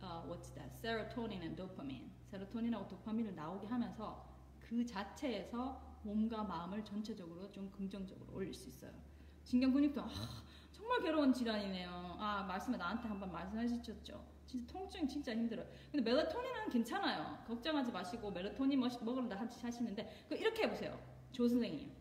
어, 0.00 0.26
what's 0.28 0.54
that? 0.54 0.70
세로토닌 0.80 1.42
and 1.42 1.56
도파민. 1.56 2.10
세로토닌하고 2.30 2.86
도파민을 2.86 3.34
나오게 3.34 3.66
하면서 3.66 4.28
그 4.60 4.86
자체에서 4.86 5.89
몸과 6.02 6.42
마음을 6.44 6.84
전체적으로 6.84 7.50
좀 7.50 7.70
긍정적으로 7.70 8.34
올릴 8.34 8.52
수 8.54 8.68
있어요. 8.68 8.92
신경 9.44 9.72
근육도 9.72 10.00
아, 10.00 10.08
정말 10.72 11.02
괴로운 11.02 11.32
질환이네요. 11.32 11.90
아, 12.18 12.44
말씀에 12.46 12.76
나한테 12.76 13.08
한번 13.08 13.32
말씀해 13.32 13.66
주셨죠. 13.66 14.24
진짜 14.46 14.72
통증 14.72 15.06
진짜 15.06 15.32
힘들어요. 15.32 15.66
근데 15.92 16.10
멜라토닌은 16.10 16.70
괜찮아요. 16.70 17.42
걱정하지 17.46 17.92
마시고 17.92 18.30
멜라토닌 18.30 18.80
먹으러 18.80 19.28
다 19.28 19.40
하시는데 19.62 20.26
그 20.28 20.34
이렇게 20.34 20.64
해보세요. 20.64 20.98
조 21.32 21.46
선생님. 21.46 21.92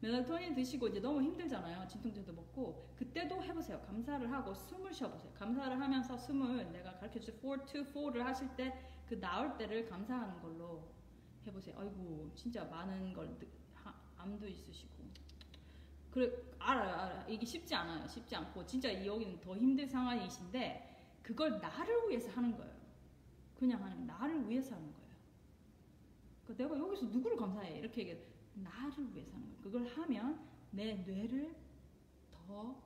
멜라토닌 0.00 0.54
드시고 0.54 0.88
이제 0.88 1.00
너무 1.00 1.22
힘들잖아요. 1.22 1.86
진통제도 1.88 2.32
먹고 2.32 2.90
그때도 2.96 3.42
해보세요. 3.42 3.80
감사를 3.86 4.30
하고 4.30 4.52
숨을 4.52 4.92
쉬어보세요. 4.92 5.32
감사를 5.32 5.80
하면서 5.80 6.16
숨을 6.16 6.70
내가 6.72 6.98
가르쳐줄 6.98 7.34
4 7.40 7.64
to 7.64 7.84
4를 7.84 8.18
하실 8.18 8.48
때 8.56 8.94
그 9.08 9.20
나올 9.20 9.56
때를 9.56 9.86
감사하는 9.88 10.40
걸로 10.40 10.88
해보세요. 11.46 11.76
아이고 11.78 12.30
진짜 12.34 12.64
많은 12.64 13.12
걸 13.12 13.36
암도 14.16 14.48
있으시고. 14.48 14.94
그래 16.10 16.30
알아요, 16.58 16.94
알아요. 16.94 17.24
이게 17.28 17.44
쉽지 17.44 17.74
않아요. 17.74 18.06
쉽지 18.06 18.36
않고 18.36 18.64
진짜 18.66 18.90
이 18.90 19.06
여기는 19.06 19.40
더 19.40 19.56
힘든 19.56 19.86
상황이신데 19.86 21.18
그걸 21.22 21.60
나를 21.60 22.08
위해서 22.08 22.30
하는 22.30 22.56
거예요. 22.56 22.72
그냥 23.58 23.82
하는 23.82 24.06
나를 24.06 24.48
위해서 24.48 24.74
하는 24.74 24.92
거예요. 24.92 25.04
그러니까 26.44 26.64
내가 26.64 26.78
여기서 26.78 27.06
누구를 27.06 27.36
감사해 27.36 27.78
이렇게 27.78 28.02
얘기해 28.02 28.18
나를 28.54 29.14
위해서 29.14 29.32
하는 29.32 29.48
거예요. 29.48 29.62
그걸 29.62 29.86
하면 29.86 30.40
내 30.70 30.94
뇌를 30.94 31.54
더 32.30 32.76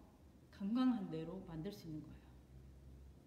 건강한 0.58 1.10
뇌로 1.10 1.44
만들 1.46 1.72
수 1.72 1.86
있는 1.86 2.02
거예요. 2.02 2.17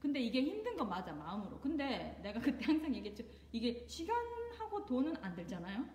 근데 0.02 0.20
이게 0.20 0.42
힘든 0.44 0.76
건 0.78 0.90
맞아 0.90 1.14
마음으로. 1.14 1.60
근데 1.60 2.20
내가 2.24 2.40
그때 2.42 2.66
항상 2.66 2.94
얘기했죠. 2.96 3.24
이게 3.52 3.86
시간하고 3.88 4.86
돈은 4.86 5.16
안 5.24 5.36
들잖아요. 5.36 5.86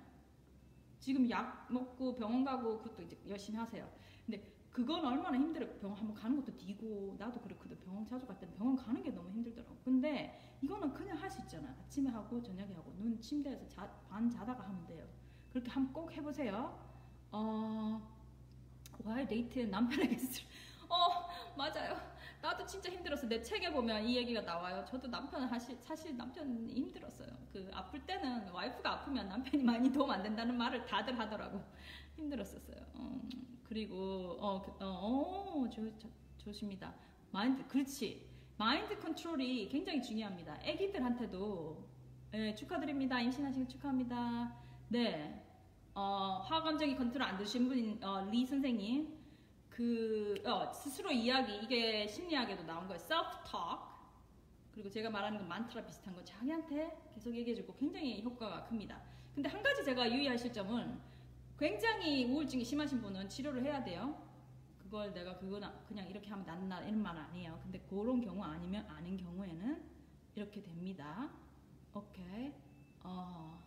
지금 0.99 1.29
약 1.31 1.67
먹고 1.73 2.15
병원 2.17 2.45
가고 2.45 2.79
그것도 2.79 3.03
이제 3.03 3.19
열심히 3.29 3.59
하세요. 3.59 3.89
근데 4.25 4.53
그건 4.71 5.05
얼마나 5.05 5.39
힘들어. 5.39 5.67
병원 5.79 5.99
한번 5.99 6.15
가는 6.17 6.37
것도 6.37 6.57
뒤고 6.57 7.17
나도 7.19 7.41
그렇거든. 7.41 7.79
병원 7.81 8.05
자주 8.07 8.27
갈 8.27 8.39
때는 8.39 8.55
병원 8.55 8.77
가는 8.77 9.03
게 9.03 9.11
너무 9.11 9.31
힘들더라고. 9.31 9.77
근데 9.85 10.59
이거는 10.61 10.93
그냥 10.93 11.17
할 11.21 11.31
수 11.31 11.41
있잖아. 11.43 11.69
아침에 11.85 12.11
하고 12.11 12.43
저녁에 12.43 12.75
하고 12.75 12.93
눈 12.99 13.21
침대에서 13.21 13.69
자, 13.69 13.87
반 14.09 14.29
자다가 14.29 14.65
하면 14.65 14.87
돼요. 14.87 15.07
그렇게 15.51 15.71
한번 15.71 15.93
꼭 15.93 16.13
해보세요. 16.13 16.79
어, 17.33 18.01
와이 19.05 19.27
데이트 19.27 19.61
남편에게 19.61 20.19
술. 20.19 20.45
어 20.89 21.29
맞아요. 21.57 21.97
나도 22.47 22.65
진짜 22.65 22.89
힘들었어. 22.91 23.27
내 23.27 23.43
책에 23.43 23.73
보면 23.73 24.05
이 24.05 24.17
얘기가 24.17 24.41
나와요. 24.43 24.85
저도 24.89 25.09
남편은 25.09 25.49
사실, 25.49 25.77
사실 25.81 26.17
남편이 26.17 26.75
힘들었어요. 26.75 27.29
그 27.53 27.69
아플 27.75 28.07
때는 28.07 28.49
와이프가 28.51 28.89
아프면 28.89 29.29
남편이 29.29 29.65
많이 29.65 29.93
도움 29.93 30.11
안 30.13 30.23
된다는 30.23 30.57
말을 30.57 30.85
다들 30.85 31.19
하더라고. 31.19 31.61
힘들었었어요. 32.15 32.77
어, 32.95 33.21
그리고 33.65 34.37
어, 34.39 34.63
그, 34.63 34.85
어, 34.85 35.65
어 35.65 35.71
조, 35.71 35.99
조, 35.99 36.09
좋습니다. 36.39 36.95
마인드 37.33 37.67
그렇지. 37.67 38.25
마인드 38.57 38.97
컨트롤이 39.01 39.69
굉장히 39.69 40.01
중요합니다. 40.01 40.55
아기들한테도 40.65 41.85
네, 42.31 42.55
축하드립니다. 42.55 43.21
임신하신 43.21 43.65
거 43.65 43.69
축하합니다. 43.69 44.57
네. 44.89 45.43
어, 45.95 46.45
화감정이 46.45 46.95
컨트롤 46.95 47.27
안 47.27 47.39
되신 47.39 47.67
분인 47.67 48.03
어, 48.05 48.25
리 48.31 48.47
선생님 48.47 49.16
그 49.77 50.43
어, 50.47 50.73
스스로 50.73 51.11
이야기 51.13 51.55
이게 51.63 52.07
심리학에도 52.09 52.63
나온 52.63 52.89
거예요. 52.89 52.99
self 52.99 53.45
talk 53.45 53.79
그리고 54.73 54.89
제가 54.89 55.11
말하는 55.11 55.39
건 55.39 55.49
만트라 55.49 55.85
비슷한 55.85 56.15
거 56.15 56.25
자기한테 56.25 56.97
계속 57.13 57.35
얘기해주고 57.35 57.75
굉장히 57.75 58.23
효과가 58.23 58.65
큽니다. 58.65 59.03
근데 59.35 59.51
한 59.51 59.63
가지 59.63 59.85
제가 59.85 60.11
유의하실 60.11 60.51
점은 60.55 60.99
굉장히 61.59 62.25
우울증이 62.25 62.65
심하신 62.65 63.03
분은 63.03 63.29
치료를 63.29 63.63
해야 63.65 63.85
돼요. 63.85 64.19
그걸 64.79 65.13
내가 65.13 65.37
그거나 65.37 65.79
그냥 65.87 66.09
이렇게 66.09 66.31
하면 66.31 66.47
낫나 66.47 66.81
이런 66.81 67.03
말은 67.03 67.21
아니에요. 67.21 67.61
근데 67.63 67.79
그런 67.81 68.23
경우 68.23 68.43
아니면 68.43 68.87
아닌 68.89 69.19
경우에는 69.19 69.85
이렇게 70.37 70.63
됩니다. 70.63 71.29
오케이. 71.93 72.55
어. 73.03 73.63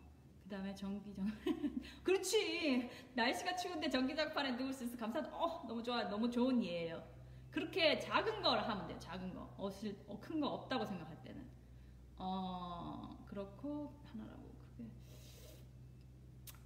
그 0.50 0.56
다음에 0.56 0.74
전기장 0.74 1.28
그렇지. 2.04 2.90
날씨가 3.14 3.56
추운데 3.56 3.88
전기장판에 3.88 4.54
누울 4.54 4.74
수 4.74 4.84
있어 4.84 4.98
감사하다. 4.98 5.30
어 5.38 5.64
너무 5.68 5.84
좋아. 5.84 6.04
너무 6.10 6.28
좋은 6.28 6.64
예예요. 6.64 7.04
그렇게 7.52 8.00
작은 8.00 8.42
걸 8.42 8.60
하면 8.60 8.88
돼요 8.88 8.98
작은 8.98 9.32
거. 9.36 9.54
옷을 9.60 9.96
어, 10.08 10.20
큰 10.20 10.40
거 10.42 10.48
없다고 10.48 10.84
생각할 10.86 11.22
때는. 11.22 11.48
어 12.18 13.16
그렇고 13.28 13.94
하나라고 14.12 14.50
그게. 14.76 14.90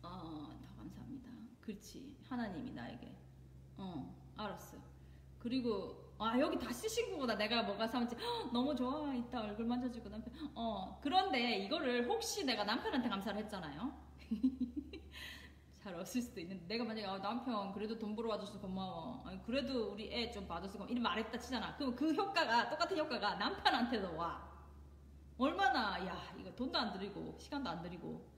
어더 0.02 0.58
감사합니다. 0.78 1.30
그렇지. 1.60 2.16
하나님이 2.30 2.72
나에게. 2.72 3.14
어 3.76 4.16
알았어. 4.38 4.78
그리고 5.40 6.03
아 6.20 6.40
여기 6.40 6.58
다 6.58 6.72
쓰신 6.72 7.12
거보다 7.12 7.36
내가 7.36 7.64
뭐가 7.64 7.88
사는지. 7.88 8.16
너무 8.52 8.76
좋아. 8.76 9.14
이따 9.14 9.42
얼굴 9.42 9.66
만져주고 9.66 10.10
남편. 10.10 10.34
어 10.56 11.00
그런데 11.02 11.58
이거를 11.66 12.08
혹시 12.08 12.46
내가 12.46 12.64
남편한테 12.64 13.10
감사를 13.10 13.38
했잖아요. 13.42 13.92
잘 15.74 15.96
없을 15.96 16.22
수도 16.22 16.40
있는데. 16.40 16.66
내가 16.68 16.86
만약에 16.86 17.06
아, 17.06 17.20
남편 17.22 17.74
그래도 17.74 17.98
돈 18.00 18.16
벌어 18.16 18.30
와줘서 18.30 18.60
고마워. 18.60 19.22
아니, 19.26 19.42
그래도 19.44 19.92
우리 19.92 20.12
애 20.14 20.32
좀 20.32 20.48
봐줘서 20.48 20.74
고마워 20.74 20.90
이런 20.90 21.04
말했다 21.04 21.38
치잖아. 21.38 21.76
그럼 21.76 21.96
그 21.96 22.14
효과가 22.14 22.70
똑같은 22.70 22.98
효과가 22.98 23.36
남편한테도 23.36 24.16
와. 24.16 24.50
얼마나 25.38 26.06
야 26.06 26.34
이거 26.40 26.54
돈도 26.56 26.78
안 26.78 26.94
들이고 26.94 27.36
시간도 27.40 27.70
안 27.70 27.82
들이고. 27.82 28.32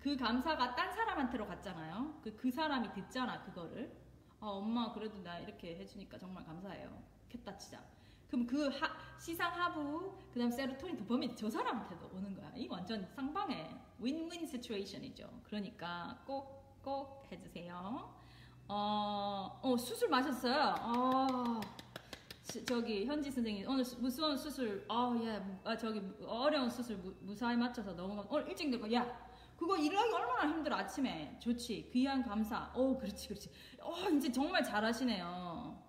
그 0.00 0.16
감사가 0.16 0.74
딴 0.74 0.92
사람한테로 0.92 1.46
갔잖아요. 1.46 2.20
그, 2.24 2.34
그 2.36 2.50
사람이 2.50 2.92
듣잖아 2.92 3.40
그거를 3.44 3.96
아 4.42 4.46
엄마 4.46 4.92
그래도 4.92 5.22
나 5.22 5.38
이렇게 5.38 5.76
해주니까 5.76 6.18
정말 6.18 6.44
감사해요 6.44 7.02
좋겠다 7.22 7.56
치자. 7.56 7.82
그럼 8.28 8.46
그 8.46 8.68
하, 8.68 8.90
시상 9.18 9.52
하부 9.52 10.12
그 10.32 10.38
다음 10.38 10.50
세로토닌 10.50 10.96
도파민 10.96 11.34
저 11.36 11.48
사람한테도 11.48 12.10
오는 12.14 12.34
거야. 12.34 12.52
이 12.56 12.66
완전 12.68 13.06
상방의 13.14 13.74
윈윈 13.98 14.46
시츄에이션이죠. 14.46 15.30
그러니까 15.44 16.22
꼭 16.26 16.62
꼭 16.82 17.24
해주세요. 17.30 18.12
어, 18.68 19.60
어 19.62 19.76
수술 19.76 20.08
마셨어요. 20.08 20.74
어, 20.80 21.60
저기 22.66 23.06
현지 23.06 23.30
선생님 23.30 23.68
오늘 23.68 23.84
무슨 23.98 24.36
수술? 24.36 24.84
아 24.88 25.16
예, 25.22 25.42
아, 25.64 25.76
저기 25.76 26.02
어려운 26.26 26.68
수술 26.68 26.96
무, 26.98 27.14
무사히 27.20 27.56
마쳐서 27.56 27.94
너무 27.94 28.24
오늘 28.28 28.48
일찍 28.48 28.70
들고 28.70 28.92
야 28.92 29.06
그거 29.62 29.76
일하기 29.76 30.12
얼마나 30.12 30.50
힘들어 30.50 30.74
아침에 30.74 31.36
좋지 31.38 31.88
귀한 31.92 32.20
감사. 32.20 32.68
어 32.74 32.98
그렇지 32.98 33.28
그렇지. 33.28 33.48
어 33.78 33.94
이제 34.10 34.32
정말 34.32 34.64
잘하시네요. 34.64 35.80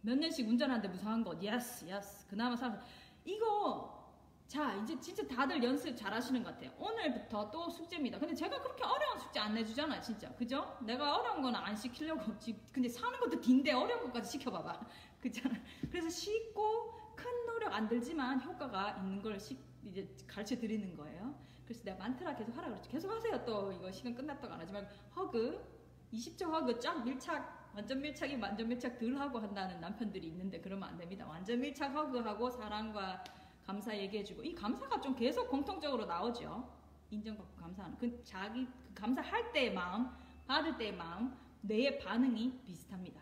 몇 0.00 0.18
년씩 0.18 0.48
운전하는데 0.48 0.88
무사한 0.88 1.22
것. 1.22 1.40
yes, 1.40 1.86
yes. 1.86 2.26
그나마 2.26 2.56
사 2.56 2.76
이거 3.24 4.12
자 4.48 4.74
이제 4.74 4.98
진짜 4.98 5.24
다들 5.24 5.62
연습 5.62 5.96
잘 5.96 6.12
하시는 6.12 6.42
것 6.42 6.50
같아요. 6.52 6.72
오늘부터 6.76 7.48
또 7.52 7.70
숙제입니다. 7.70 8.18
근데 8.18 8.34
제가 8.34 8.60
그렇게 8.60 8.82
어려운 8.82 9.16
숙제 9.20 9.38
안 9.38 9.54
내주잖아요, 9.54 10.00
진짜. 10.00 10.28
그죠? 10.34 10.76
내가 10.80 11.16
어려운 11.16 11.42
거는 11.42 11.60
안 11.60 11.76
시키려고. 11.76 12.22
근데 12.72 12.88
사는 12.88 13.20
것도 13.20 13.40
긴데 13.40 13.70
어려운 13.70 14.02
것까지 14.02 14.32
시켜봐봐. 14.32 14.80
그잖아. 15.22 15.54
그래서 15.92 16.10
쉽고 16.10 17.14
큰 17.14 17.46
노력 17.46 17.72
안 17.72 17.88
들지만 17.88 18.42
효과가 18.42 18.96
있는 18.96 19.22
걸 19.22 19.38
시, 19.38 19.56
이제 19.84 20.12
가르쳐 20.26 20.58
드리는 20.58 20.96
거예요. 20.96 21.51
그래서 21.72 21.84
내가 21.84 21.98
만트라 21.98 22.34
계속 22.34 22.56
하라 22.56 22.68
그랬죠. 22.68 22.90
계속 22.90 23.10
하세요. 23.10 23.44
또 23.46 23.72
이거 23.72 23.90
시간 23.90 24.14
끝났다고 24.14 24.52
안 24.52 24.60
하지 24.60 24.72
말고 24.72 24.88
허그 25.16 26.12
20초 26.12 26.50
허그 26.50 26.78
쫙 26.78 27.02
밀착 27.02 27.70
완전 27.74 27.98
밀착이 27.98 28.36
완전 28.36 28.68
밀착 28.68 28.98
덜 28.98 29.16
하고 29.16 29.38
한다는 29.38 29.80
남편들이 29.80 30.26
있는데 30.28 30.60
그러면 30.60 30.90
안 30.90 30.98
됩니다. 30.98 31.26
완전 31.26 31.58
밀착 31.60 31.94
허그하고 31.94 32.50
사랑과 32.50 33.24
감사 33.64 33.96
얘기해주고 33.96 34.42
이 34.42 34.54
감사가 34.54 35.00
좀 35.00 35.14
계속 35.14 35.48
공통적으로 35.48 36.04
나오죠. 36.04 36.70
인정받고 37.10 37.56
감사하는 37.56 37.96
그 37.96 38.22
자기 38.22 38.66
그 38.66 38.94
감사할 38.94 39.52
때의 39.52 39.72
마음, 39.72 40.10
받을 40.46 40.76
때의 40.76 40.94
마음, 40.94 41.34
뇌의 41.62 42.00
반응이 42.00 42.60
비슷합니다. 42.66 43.18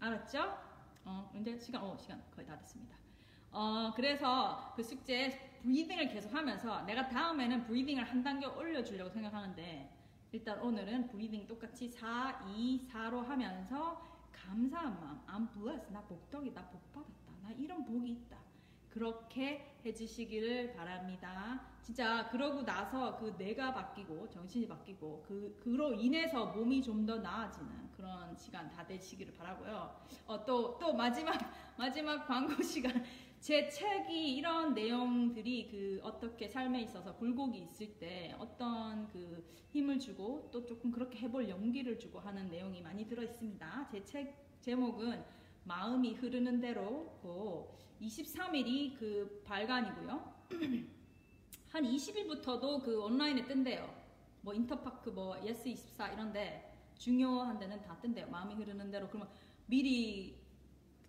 알았죠? 0.00 0.58
어, 1.04 1.30
이제 1.38 1.58
시간, 1.58 1.82
어, 1.82 1.98
시간 1.98 2.22
거의 2.34 2.46
다 2.46 2.56
됐습니다. 2.56 2.96
어, 3.50 3.92
그래서 3.94 4.72
그 4.74 4.82
숙제 4.82 5.53
breathing을 5.64 6.08
계속 6.08 6.32
하면서 6.34 6.82
내가 6.82 7.08
다음에는 7.08 7.64
breathing을 7.64 8.04
한 8.04 8.22
단계 8.22 8.46
올려주려고 8.46 9.08
생각하는데 9.10 9.90
일단 10.32 10.60
오늘은 10.60 11.08
breathing 11.08 11.46
똑같이 11.46 11.88
4, 11.88 12.44
2, 12.54 12.86
4로 12.92 13.24
하면서 13.24 14.02
감사한 14.32 15.00
마음, 15.00 15.48
I'm 15.48 15.52
blessed, 15.54 15.90
나 15.92 16.02
복덕이다, 16.02 16.66
복받았다, 16.66 17.32
나 17.42 17.50
이런 17.52 17.82
복이 17.84 18.10
있다. 18.10 18.36
그렇게 18.90 19.74
해주시기를 19.84 20.74
바랍니다. 20.74 21.60
진짜 21.82 22.28
그러고 22.30 22.62
나서 22.62 23.16
그 23.16 23.34
뇌가 23.38 23.72
바뀌고 23.72 24.28
정신이 24.30 24.68
바뀌고 24.68 25.24
그 25.26 25.58
그로 25.62 25.94
인해서 25.94 26.46
몸이 26.46 26.82
좀 26.82 27.04
더 27.06 27.16
나아지는 27.16 27.90
그런 27.96 28.36
시간 28.36 28.68
다 28.70 28.86
되시기를 28.86 29.34
바라고요. 29.34 30.00
어, 30.26 30.44
또또 30.44 30.94
마지막 30.94 31.34
마지막 31.76 32.24
광고 32.26 32.62
시간 32.62 33.04
제 33.44 33.68
책이 33.68 34.36
이런 34.36 34.72
내용들이 34.72 35.68
그 35.70 36.00
어떻게 36.02 36.48
삶에 36.48 36.80
있어서 36.80 37.14
굴곡이 37.14 37.58
있을 37.58 37.98
때 37.98 38.34
어떤 38.38 39.06
그 39.08 39.44
힘을 39.68 39.98
주고 39.98 40.48
또 40.50 40.64
조금 40.64 40.90
그렇게 40.90 41.18
해볼 41.18 41.50
용기를 41.50 41.98
주고 41.98 42.20
하는 42.20 42.48
내용이 42.48 42.80
많이 42.80 43.06
들어 43.06 43.22
있습니다. 43.22 43.88
제 43.92 44.02
책 44.02 44.34
제목은 44.62 45.22
마음이 45.64 46.14
흐르는 46.14 46.58
대로고 46.58 47.76
23일이 48.00 48.98
그 48.98 49.42
발간이고요. 49.44 50.34
한 51.68 51.84
20일부터도 51.84 52.82
그 52.82 53.02
온라인에 53.02 53.44
뜬대요. 53.44 53.94
뭐 54.40 54.54
인터파크 54.54 55.10
뭐 55.10 55.38
예스24 55.42 56.14
이런데 56.14 56.72
중요한 56.96 57.58
데는 57.58 57.82
다 57.82 57.98
뜬대요. 58.00 58.26
마음이 58.28 58.54
흐르는 58.54 58.90
대로 58.90 59.06
그러면 59.06 59.28
미리 59.66 60.43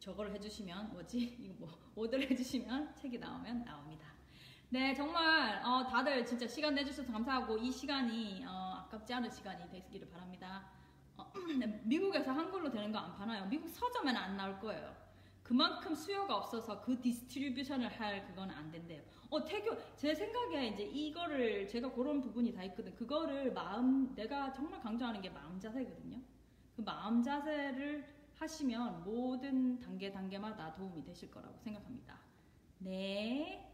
저거를 0.06 0.32
해주시면 0.36 0.94
뭐지 0.94 1.18
이거 1.42 1.54
뭐 1.58 1.70
오더를 1.96 2.30
해주시면 2.30 2.94
책이 2.96 3.18
나오면 3.18 3.66
나옵니다. 3.66 4.06
네 4.70 4.94
정말 4.94 5.64
어, 5.66 5.84
다들 5.88 6.24
진짜 6.24 6.48
시간 6.48 6.76
내주셔서 6.76 7.12
감사하고 7.12 7.58
이 7.58 7.72
시간이 7.72 8.46
어, 8.46 8.84
아깝지 8.86 9.14
않은 9.16 9.32
시간이 9.32 9.68
되기를 9.72 10.08
바랍니다. 10.10 10.70
어, 11.18 11.34
미국에서 11.86 12.32
한글로 12.32 12.70
되는 12.70 12.92
거 12.92 13.00
안 13.00 13.16
파나요? 13.16 13.46
미국 13.48 13.68
서점에는 13.68 14.22
안 14.22 14.38
나올 14.38 14.60
거예요. 14.60 14.96
그만큼 15.42 15.96
수요가 15.96 16.38
없어서 16.38 16.82
그 16.82 17.00
distribution을 17.02 17.88
할 18.00 18.28
그건 18.28 18.50
안 18.52 18.72
된대요. 18.72 19.02
어, 19.30 19.44
태교, 19.44 19.96
제 19.96 20.14
생각에 20.14 20.68
이제 20.68 20.84
이거를 20.84 21.68
제가 21.68 21.92
그런 21.92 22.20
부분이 22.22 22.52
다 22.54 22.64
있거든. 22.66 22.96
그거를 22.96 23.54
마음, 23.54 24.14
내가 24.16 24.52
정말 24.52 24.80
강조하는 24.82 25.22
게 25.22 25.30
마음 25.30 25.60
자세거든요. 25.60 26.20
그 26.76 26.82
마음 26.82 27.22
자세를 27.22 28.04
하시면 28.38 29.04
모든 29.04 29.80
단계 29.80 30.12
단계마다 30.12 30.74
도움이 30.74 31.04
되실 31.04 31.32
거라고 31.32 31.58
생각합니다. 31.60 32.20
네. 32.80 33.72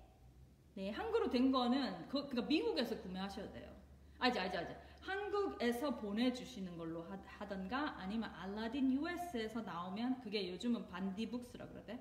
네, 0.75 0.91
한글로 0.91 1.29
된 1.29 1.51
거는 1.51 2.07
그, 2.07 2.27
그러니까 2.27 2.41
미국에서 2.43 2.97
구매하셔야 3.01 3.51
돼요. 3.51 3.75
아지, 4.19 4.39
아지, 4.39 4.57
아지. 4.57 4.73
한국에서 5.01 5.97
보내주시는 5.97 6.77
걸로 6.77 7.03
하, 7.03 7.19
하던가 7.25 7.99
아니면 7.99 8.31
알라딘 8.35 8.93
US에서 8.93 9.61
나오면 9.61 10.21
그게 10.21 10.49
요즘은 10.51 10.87
반디북스라 10.87 11.67
그러대. 11.67 11.99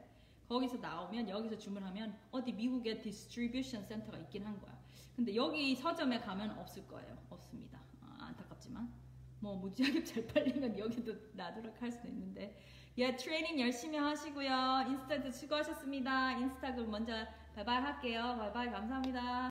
거기서 0.49 0.79
나오면 0.79 1.29
여기서 1.29 1.57
주문하면 1.59 2.18
어디 2.31 2.53
미국에 2.53 2.99
distribution 3.01 3.85
센터가 3.87 4.18
있긴 4.18 4.44
한 4.44 4.61
거야. 4.61 4.79
근데 5.16 5.35
여기 5.35 5.75
서점에 5.75 6.20
가면 6.20 6.59
없을 6.59 6.87
거예요. 6.87 7.16
없습니다. 7.31 7.81
아, 8.03 8.27
안타깝지만. 8.29 9.00
뭐 9.40 9.57
무지하게 9.57 10.05
잘 10.05 10.26
팔리면 10.26 10.79
여기도 10.79 11.14
놔두락 11.35 11.81
할 11.81 11.90
수도 11.90 12.09
있는데. 12.09 12.55
예 12.98 13.16
트레이닝 13.16 13.61
열심히 13.61 13.98
하시고요. 13.98 14.85
인스타도 14.88 15.31
수고하셨습니다. 15.31 16.33
인스타그램 16.33 16.90
먼저 16.90 17.12
바이바이 17.55 17.81
할게요. 17.83 18.37
바이바이 18.38 18.70
감사합니다 18.70 19.48